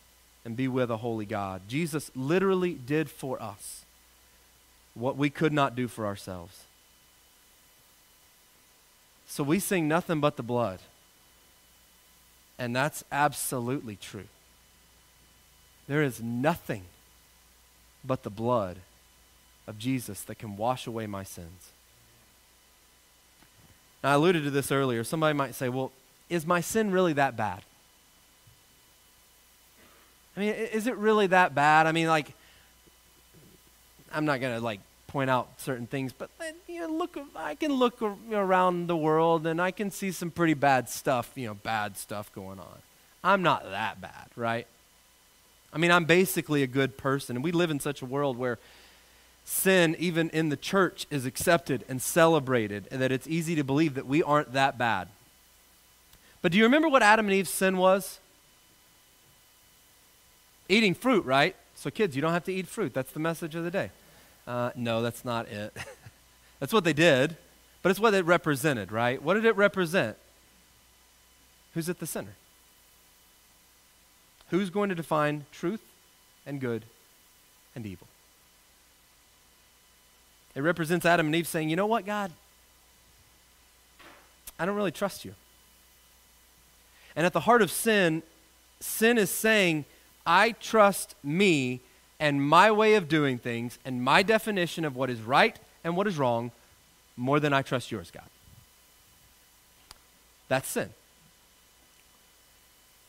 and 0.45 0.57
be 0.57 0.69
with 0.69 0.91
a 0.91 0.99
holy 0.99 1.27
God. 1.27 1.63
Jesus 1.67 2.13
literally 2.15 2.75
did 2.75 3.11
for 3.11 3.43
us 3.43 3.85
what 4.95 5.17
we 5.17 5.31
could 5.31 5.53
not 5.53 5.75
do 5.75 5.89
for 5.89 6.07
ourselves. 6.07 6.65
So 9.31 9.45
we 9.45 9.61
sing 9.61 9.87
nothing 9.87 10.21
but 10.21 10.37
the 10.37 10.43
blood. 10.43 10.81
And 12.59 12.75
that's 12.75 13.05
absolutely 13.13 13.95
true. 13.95 14.27
There 15.87 16.03
is 16.03 16.21
nothing 16.21 16.83
but 18.05 18.25
the 18.25 18.31
blood 18.31 18.79
of 19.69 19.79
Jesus 19.79 20.23
that 20.23 20.41
can 20.41 20.57
wash 20.57 20.89
away 20.89 21.07
my 21.07 21.23
sins. 21.23 21.71
Now, 24.03 24.11
I 24.11 24.15
alluded 24.15 24.43
to 24.45 24.51
this 24.51 24.73
earlier. 24.73 25.05
Somebody 25.05 25.35
might 25.35 25.55
say, 25.55 25.69
well, 25.69 25.93
is 26.29 26.45
my 26.45 26.61
sin 26.61 26.91
really 26.91 27.13
that 27.13 27.37
bad? 27.37 27.63
I 30.37 30.41
mean, 30.41 30.55
is 30.55 30.89
it 30.89 30.97
really 30.97 31.29
that 31.29 31.55
bad? 31.55 31.87
I 31.87 31.93
mean, 31.93 32.09
like, 32.09 32.33
I'm 34.13 34.25
not 34.25 34.41
going 34.41 34.57
to, 34.57 34.61
like, 34.61 34.81
point 35.11 35.29
out 35.29 35.49
certain 35.57 35.89
things, 35.89 36.13
but 36.13 36.31
you 36.69 36.81
know, 36.81 36.87
look, 36.87 37.19
I 37.35 37.57
can 37.57 37.73
look 37.73 38.01
around 38.01 38.87
the 38.87 38.97
world 38.97 39.45
and 39.45 39.61
I 39.61 39.73
can 39.73 39.91
see 39.91 40.13
some 40.13 40.31
pretty 40.31 40.55
bad 40.55 40.89
stuff, 40.89 41.33
you 41.35 41.49
know, 41.49 41.55
bad 41.55 41.97
stuff 41.97 42.33
going 42.33 42.61
on. 42.61 42.79
I'm 43.25 43.43
not 43.43 43.69
that 43.69 44.01
bad, 44.01 44.29
right? 44.37 44.69
I 45.73 45.79
mean, 45.79 45.91
I'm 45.91 46.05
basically 46.05 46.63
a 46.63 46.69
good 46.69 46.97
person, 46.97 47.37
and 47.37 47.45
we 47.45 47.51
live 47.51 47.73
in 47.73 47.81
such 47.81 48.03
a 48.03 48.07
world 48.07 48.39
where 48.39 48.59
sin, 49.45 49.97
even 49.99 50.31
in 50.31 50.49
the 50.49 50.57
church, 50.57 51.09
is 51.11 51.27
accepted 51.27 51.85
and 51.89 52.01
celebrated, 52.01 52.87
and 52.93 53.03
that 53.03 53.11
it's 53.11 53.27
easy 53.27 53.57
to 53.57 53.65
believe 53.65 53.95
that 53.95 54.07
we 54.07 54.23
aren't 54.23 54.53
that 54.53 54.79
bad. 54.79 55.09
But 56.41 56.53
do 56.53 56.59
you 56.59 56.65
remember 56.65 56.89
what 56.89 57.03
Adam 57.03 57.27
and 57.27 57.35
Eve's 57.35 57.51
sin 57.51 57.77
was? 57.79 58.21
Eating 60.69 60.95
fruit, 60.95 61.25
right? 61.25 61.57
So, 61.75 61.91
kids, 61.91 62.15
you 62.15 62.23
don't 62.23 62.33
have 62.33 62.45
to 62.45 62.53
eat 62.53 62.69
fruit. 62.69 62.95
That's 62.95 63.11
the 63.11 63.21
message 63.21 63.57
of 63.57 63.65
the 63.65 63.71
day. 63.73 63.91
Uh, 64.51 64.73
no, 64.75 65.01
that's 65.01 65.25
not 65.25 65.47
it. 65.47 65.73
that's 66.59 66.73
what 66.73 66.83
they 66.83 66.93
did, 66.93 67.37
but 67.85 67.91
it's 67.91 68.01
what 68.01 68.13
it 68.15 68.25
represented, 68.25 68.91
right? 68.91 69.23
What 69.23 69.35
did 69.35 69.45
it 69.45 69.55
represent? 69.55 70.17
Who's 71.73 71.89
at 71.89 72.01
the 72.01 72.07
center? 72.07 72.35
Who's 74.49 74.69
going 74.69 74.89
to 74.89 74.97
define 74.97 75.47
truth 75.53 75.83
and 76.45 76.61
good 76.61 76.83
and 77.77 77.87
evil? 77.87 78.09
It 80.57 80.63
represents 80.63 81.07
Adam 81.07 81.27
and 81.27 81.37
Eve 81.37 81.47
saying, 81.47 81.69
You 81.69 81.77
know 81.77 81.87
what, 81.87 82.05
God? 82.05 82.33
I 84.59 84.67
don't 84.67 84.75
really 84.75 84.91
trust 84.91 85.25
you. 85.25 85.37
And 87.15 87.25
at 87.25 87.33
the 87.33 87.41
heart 87.41 87.63
of 87.63 87.71
sin, 87.71 88.25
sin 88.81 89.17
is 89.17 89.31
saying, 89.31 89.85
I 90.27 90.57
trust 90.59 91.15
me 91.23 91.83
and 92.21 92.47
my 92.47 92.71
way 92.71 92.95
of 92.95 93.09
doing 93.09 93.39
things 93.39 93.79
and 93.85 94.05
my 94.05 94.23
definition 94.23 94.85
of 94.85 94.95
what 94.95 95.09
is 95.09 95.21
right 95.23 95.59
and 95.83 95.97
what 95.97 96.07
is 96.07 96.19
wrong 96.19 96.53
more 97.17 97.41
than 97.41 97.53
I 97.53 97.63
trust 97.63 97.91
yours, 97.91 98.11
God. 98.11 98.29
That's 100.49 100.69
sin. 100.69 100.91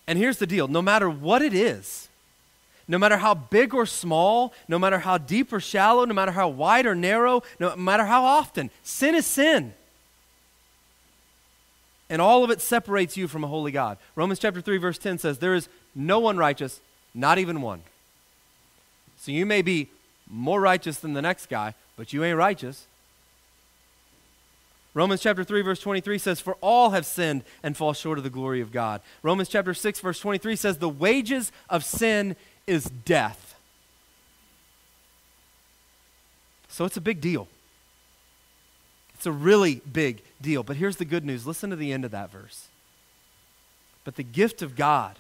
And 0.08 0.18
here's 0.18 0.38
the 0.38 0.48
deal 0.48 0.68
no 0.68 0.82
matter 0.82 1.10
what 1.10 1.42
it 1.42 1.54
is, 1.54 2.08
no 2.88 2.98
matter 2.98 3.18
how 3.18 3.34
big 3.34 3.74
or 3.74 3.86
small, 3.86 4.54
no 4.68 4.80
matter 4.80 5.00
how 5.00 5.18
deep 5.18 5.52
or 5.52 5.60
shallow, 5.60 6.06
no 6.06 6.14
matter 6.14 6.32
how 6.32 6.48
wide 6.48 6.86
or 6.86 6.96
narrow, 6.96 7.44
no 7.60 7.76
matter 7.76 8.06
how 8.06 8.24
often, 8.24 8.72
sin 8.82 9.14
is 9.14 9.26
sin. 9.26 9.74
And 12.10 12.22
all 12.22 12.44
of 12.44 12.52
it 12.52 12.60
separates 12.60 13.16
you 13.16 13.28
from 13.28 13.44
a 13.44 13.48
holy 13.48 13.72
God. 13.72 13.98
Romans 14.16 14.40
chapter 14.40 14.62
3 14.62 14.78
verse 14.78 14.98
10 14.98 15.18
says 15.18 15.40
there 15.40 15.56
is 15.56 15.70
no 15.96 16.20
one 16.20 16.38
righteous, 16.38 16.80
not 17.14 17.38
even 17.38 17.62
one. 17.62 17.84
So 19.22 19.32
you 19.32 19.46
may 19.46 19.62
be 19.62 19.88
more 20.28 20.60
righteous 20.60 20.98
than 20.98 21.14
the 21.14 21.22
next 21.22 21.48
guy, 21.48 21.76
but 21.96 22.12
you 22.12 22.24
ain't 22.24 22.40
righteous. 22.40 22.88
Romans 24.96 25.22
chapter 25.22 25.44
3 25.44 25.62
verse 25.62 25.80
23 25.80 26.18
says 26.18 26.42
for 26.42 26.58
all 26.60 26.90
have 26.90 27.06
sinned 27.06 27.44
and 27.62 27.78
fall 27.78 27.94
short 27.94 28.18
of 28.18 28.24
the 28.24 28.32
glory 28.32 28.62
of 28.62 28.72
God. 28.72 29.00
Romans 29.22 29.48
chapter 29.48 29.76
6 29.76 30.00
verse 30.00 30.20
23 30.20 30.56
says 30.56 30.80
the 30.80 30.90
wages 30.90 31.52
of 31.70 31.86
sin 31.86 32.36
is 32.66 32.86
death. 32.86 33.56
So 36.68 36.86
it's 36.86 36.98
a 36.98 37.02
big 37.02 37.22
deal. 37.22 37.48
It's 39.14 39.28
a 39.28 39.32
really 39.32 39.84
big 39.94 40.24
deal. 40.42 40.64
But 40.64 40.78
here's 40.78 40.96
the 40.96 41.06
good 41.06 41.24
news. 41.24 41.46
Listen 41.46 41.70
to 41.70 41.76
the 41.76 41.94
end 41.94 42.06
of 42.06 42.12
that 42.12 42.32
verse. 42.32 42.70
But 44.04 44.16
the 44.16 44.24
gift 44.24 44.64
of 44.64 44.76
God 44.76 45.20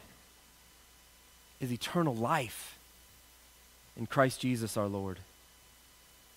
is 1.59 1.71
eternal 1.71 2.15
life 2.15 2.70
in 3.97 4.05
Christ 4.05 4.39
Jesus 4.39 4.77
our 4.77 4.87
Lord. 4.87 5.19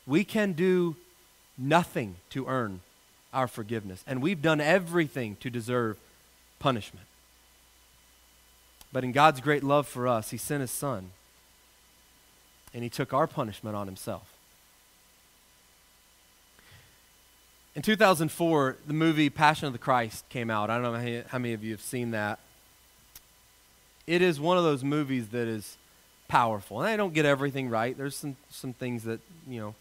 We 0.07 0.25
can 0.25 0.53
do 0.53 0.97
nothing 1.57 2.17
to 2.31 2.47
earn 2.47 2.81
our 3.33 3.49
forgiveness, 3.49 4.05
and 4.07 4.23
we've 4.23 4.43
done 4.43 4.61
everything 4.61 5.37
to 5.41 5.51
deserve 5.51 5.99
punishment. 6.59 7.07
But 8.93 9.03
in 9.03 9.13
God's 9.13 9.41
great 9.41 9.65
love 9.65 9.89
for 9.89 10.07
us, 10.07 10.31
He 10.31 10.37
sent 10.37 10.61
His 10.61 10.71
Son, 10.71 11.11
and 12.73 12.83
He 12.83 12.89
took 12.89 13.13
our 13.13 13.27
punishment 13.27 13.77
on 13.77 13.87
Himself. 13.87 14.31
In 17.75 17.83
2004, 17.83 18.77
the 18.87 18.93
movie 18.93 19.31
Passion 19.31 19.67
of 19.67 19.73
the 19.73 19.81
Christ 19.81 20.29
came 20.29 20.49
out. 20.49 20.71
I 20.71 20.79
don't 20.79 20.93
know 20.93 21.23
how 21.27 21.39
many 21.39 21.55
of 21.55 21.65
you 21.65 21.73
have 21.73 21.81
seen 21.81 22.13
that. 22.13 22.39
It 24.07 24.23
is 24.23 24.39
one 24.39 24.57
of 24.57 24.63
those 24.63 24.85
movies 24.85 25.29
that 25.29 25.49
is 25.49 25.77
powerful. 26.29 26.81
And 26.81 26.89
I 26.89 26.97
don't 26.97 27.15
get 27.15 27.25
everything 27.25 27.69
right. 27.69 27.97
There's 27.97 28.17
some, 28.17 28.37
some 28.51 28.73
things 28.73 29.05
that, 29.05 29.21
you 29.49 29.61
know, 29.61 29.75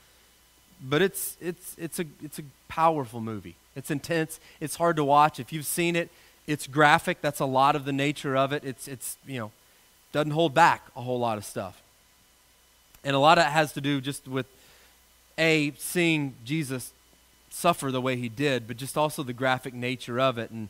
but 0.82 1.02
it's, 1.02 1.38
it's, 1.40 1.76
it's, 1.78 2.00
a, 2.00 2.06
it's 2.22 2.40
a 2.40 2.44
powerful 2.68 3.22
movie. 3.22 3.56
It's 3.76 3.90
intense. 3.90 4.40
It's 4.60 4.76
hard 4.76 4.96
to 4.98 5.04
watch. 5.04 5.40
If 5.40 5.54
you've 5.54 5.66
seen 5.66 5.96
it, 5.96 6.10
it's 6.46 6.68
graphic. 6.68 7.22
That's 7.22 7.40
a 7.40 7.46
lot 7.46 7.76
of 7.76 7.86
the 7.86 7.94
nature 7.94 8.36
of 8.36 8.52
it. 8.52 8.64
It's, 8.64 8.88
it's 8.88 9.18
you 9.26 9.40
know, 9.40 9.52
doesn't 10.12 10.32
hold 10.32 10.54
back 10.54 10.84
a 10.96 11.02
whole 11.02 11.20
lot 11.20 11.38
of 11.38 11.46
stuff. 11.46 11.82
And 13.04 13.16
a 13.16 13.20
lot 13.20 13.38
of 13.38 13.46
it 13.46 13.52
has 13.52 13.74
to 13.74 13.82
do 13.82 14.02
just 14.02 14.28
with, 14.28 14.46
A, 15.38 15.74
seeing 15.78 16.36
Jesus 16.46 16.94
suffer 17.50 17.92
the 17.92 18.02
way 18.02 18.16
he 18.16 18.30
did, 18.30 18.68
but 18.68 18.78
just 18.78 18.98
also 18.98 19.24
the 19.24 19.34
graphic 19.34 19.74
nature 19.74 20.20
of 20.20 20.38
it. 20.38 20.52
And, 20.52 20.70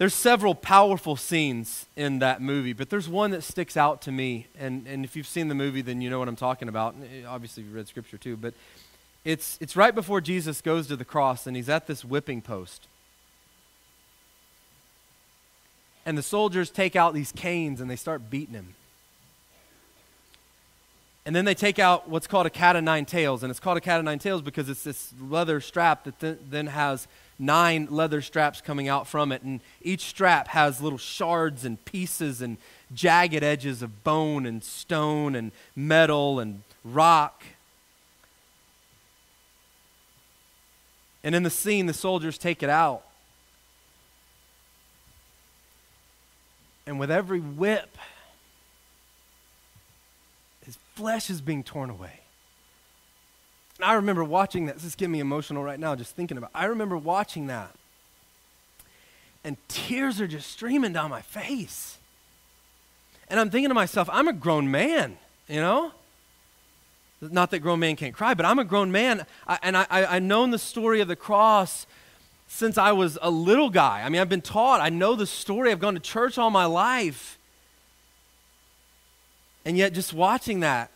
there's 0.00 0.14
several 0.14 0.54
powerful 0.54 1.14
scenes 1.14 1.84
in 1.94 2.20
that 2.20 2.40
movie, 2.40 2.72
but 2.72 2.88
there's 2.88 3.06
one 3.06 3.32
that 3.32 3.42
sticks 3.42 3.76
out 3.76 4.00
to 4.00 4.10
me. 4.10 4.46
And, 4.58 4.86
and 4.86 5.04
if 5.04 5.14
you've 5.14 5.26
seen 5.26 5.48
the 5.48 5.54
movie, 5.54 5.82
then 5.82 6.00
you 6.00 6.08
know 6.08 6.18
what 6.18 6.26
I'm 6.26 6.36
talking 6.36 6.70
about. 6.70 6.94
Eh, 7.02 7.26
obviously, 7.28 7.64
you've 7.64 7.74
read 7.74 7.86
scripture 7.86 8.16
too. 8.16 8.34
But 8.38 8.54
it's, 9.26 9.58
it's 9.60 9.76
right 9.76 9.94
before 9.94 10.22
Jesus 10.22 10.62
goes 10.62 10.86
to 10.86 10.96
the 10.96 11.04
cross, 11.04 11.46
and 11.46 11.54
he's 11.54 11.68
at 11.68 11.86
this 11.86 12.02
whipping 12.02 12.40
post. 12.40 12.88
And 16.06 16.16
the 16.16 16.22
soldiers 16.22 16.70
take 16.70 16.96
out 16.96 17.12
these 17.12 17.30
canes 17.30 17.78
and 17.78 17.90
they 17.90 17.96
start 17.96 18.30
beating 18.30 18.54
him. 18.54 18.74
And 21.26 21.36
then 21.36 21.44
they 21.44 21.54
take 21.54 21.78
out 21.78 22.08
what's 22.08 22.26
called 22.26 22.46
a 22.46 22.50
cat 22.50 22.74
of 22.74 22.82
nine 22.84 23.04
tails. 23.04 23.42
And 23.42 23.50
it's 23.50 23.60
called 23.60 23.76
a 23.76 23.82
cat 23.82 23.98
of 23.98 24.06
nine 24.06 24.18
tails 24.18 24.40
because 24.40 24.70
it's 24.70 24.82
this 24.82 25.12
leather 25.20 25.60
strap 25.60 26.04
that 26.04 26.18
th- 26.18 26.38
then 26.48 26.68
has 26.68 27.06
nine 27.40 27.88
leather 27.90 28.20
straps 28.20 28.60
coming 28.60 28.86
out 28.86 29.08
from 29.08 29.32
it, 29.32 29.42
and 29.42 29.60
each 29.82 30.02
strap 30.02 30.48
has 30.48 30.80
little 30.80 30.98
shards 30.98 31.64
and 31.64 31.82
pieces 31.84 32.42
and 32.42 32.58
jagged 32.92 33.42
edges 33.42 33.82
of 33.82 34.04
bone 34.04 34.46
and 34.46 34.62
stone 34.62 35.34
and 35.34 35.50
metal 35.74 36.38
and 36.38 36.62
rock. 36.84 37.42
And 41.24 41.34
in 41.34 41.42
the 41.42 41.50
scene, 41.50 41.86
the 41.86 41.92
soldiers 41.92 42.38
take 42.38 42.62
it 42.62 42.70
out. 42.70 43.04
And 46.86 46.98
with 46.98 47.10
every 47.10 47.40
whip, 47.40 47.96
his 50.64 50.78
flesh 50.94 51.30
is 51.30 51.40
being 51.40 51.62
torn 51.62 51.90
away. 51.90 52.19
And 53.80 53.90
I 53.90 53.94
remember 53.94 54.22
watching 54.22 54.66
that. 54.66 54.74
This 54.74 54.84
is 54.84 54.94
getting 54.94 55.12
me 55.12 55.20
emotional 55.20 55.64
right 55.64 55.80
now 55.80 55.94
just 55.94 56.14
thinking 56.14 56.36
about 56.36 56.50
it. 56.50 56.58
I 56.58 56.66
remember 56.66 56.98
watching 56.98 57.46
that. 57.46 57.74
And 59.42 59.56
tears 59.68 60.20
are 60.20 60.26
just 60.26 60.50
streaming 60.50 60.92
down 60.92 61.08
my 61.08 61.22
face. 61.22 61.96
And 63.28 63.40
I'm 63.40 63.48
thinking 63.48 63.70
to 63.70 63.74
myself, 63.74 64.10
I'm 64.12 64.28
a 64.28 64.34
grown 64.34 64.70
man, 64.70 65.16
you 65.48 65.62
know? 65.62 65.92
Not 67.22 67.50
that 67.52 67.60
grown 67.60 67.80
man 67.80 67.96
can't 67.96 68.14
cry, 68.14 68.34
but 68.34 68.44
I'm 68.44 68.58
a 68.58 68.64
grown 68.64 68.92
man. 68.92 69.24
I, 69.48 69.58
and 69.62 69.78
I, 69.78 69.86
I, 69.88 70.16
I've 70.16 70.22
known 70.24 70.50
the 70.50 70.58
story 70.58 71.00
of 71.00 71.08
the 71.08 71.16
cross 71.16 71.86
since 72.48 72.76
I 72.76 72.92
was 72.92 73.16
a 73.22 73.30
little 73.30 73.70
guy. 73.70 74.02
I 74.04 74.10
mean, 74.10 74.20
I've 74.20 74.28
been 74.28 74.42
taught, 74.42 74.82
I 74.82 74.90
know 74.90 75.16
the 75.16 75.26
story, 75.26 75.72
I've 75.72 75.80
gone 75.80 75.94
to 75.94 76.00
church 76.00 76.36
all 76.36 76.50
my 76.50 76.66
life. 76.66 77.38
And 79.64 79.78
yet, 79.78 79.94
just 79.94 80.12
watching 80.12 80.60
that 80.60 80.90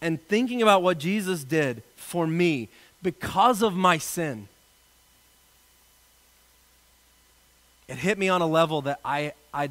and 0.00 0.22
thinking 0.28 0.62
about 0.62 0.82
what 0.82 0.98
Jesus 0.98 1.44
did 1.44 1.82
for 1.96 2.26
me 2.26 2.68
because 3.02 3.62
of 3.62 3.74
my 3.74 3.98
sin, 3.98 4.48
it 7.88 7.98
hit 7.98 8.18
me 8.18 8.28
on 8.28 8.42
a 8.42 8.46
level 8.46 8.82
that 8.82 9.00
I, 9.04 9.32
I 9.54 9.70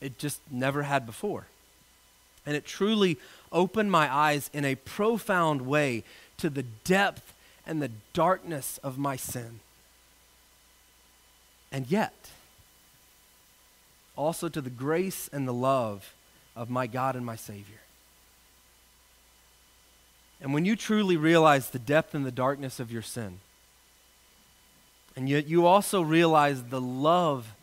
it 0.00 0.18
just 0.18 0.40
never 0.50 0.82
had 0.82 1.06
before. 1.06 1.46
And 2.44 2.54
it 2.54 2.66
truly 2.66 3.16
opened 3.50 3.90
my 3.90 4.12
eyes 4.14 4.50
in 4.52 4.64
a 4.64 4.74
profound 4.74 5.62
way 5.62 6.04
to 6.36 6.50
the 6.50 6.64
depth 6.84 7.32
and 7.66 7.80
the 7.80 7.90
darkness 8.12 8.78
of 8.82 8.98
my 8.98 9.16
sin. 9.16 9.60
And 11.72 11.90
yet, 11.90 12.12
also 14.16 14.48
to 14.48 14.60
the 14.60 14.70
grace 14.70 15.28
and 15.32 15.48
the 15.48 15.54
love 15.54 16.12
of 16.54 16.68
my 16.68 16.86
God 16.86 17.16
and 17.16 17.24
my 17.24 17.36
Savior. 17.36 17.83
And 20.44 20.52
when 20.52 20.66
you 20.66 20.76
truly 20.76 21.16
realize 21.16 21.70
the 21.70 21.78
depth 21.78 22.14
and 22.14 22.26
the 22.26 22.30
darkness 22.30 22.78
of 22.78 22.92
your 22.92 23.00
sin, 23.00 23.38
and 25.16 25.26
yet 25.26 25.46
you 25.46 25.64
also 25.64 26.02
realize 26.02 26.64
the 26.64 26.82
love 26.82 27.54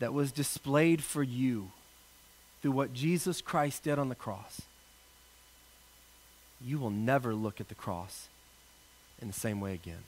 that 0.00 0.12
was 0.12 0.32
displayed 0.32 1.04
for 1.04 1.22
you 1.22 1.70
through 2.60 2.72
what 2.72 2.92
Jesus 2.92 3.40
Christ 3.40 3.84
did 3.84 3.96
on 3.96 4.08
the 4.08 4.16
cross, 4.16 4.62
you 6.60 6.80
will 6.80 6.90
never 6.90 7.32
look 7.32 7.60
at 7.60 7.68
the 7.68 7.76
cross 7.76 8.26
in 9.22 9.28
the 9.28 9.32
same 9.32 9.60
way 9.60 9.72
again. 9.72 10.02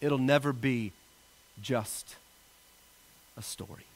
It'll 0.00 0.18
never 0.18 0.52
be 0.52 0.92
just 1.60 2.14
a 3.36 3.42
story. 3.42 3.86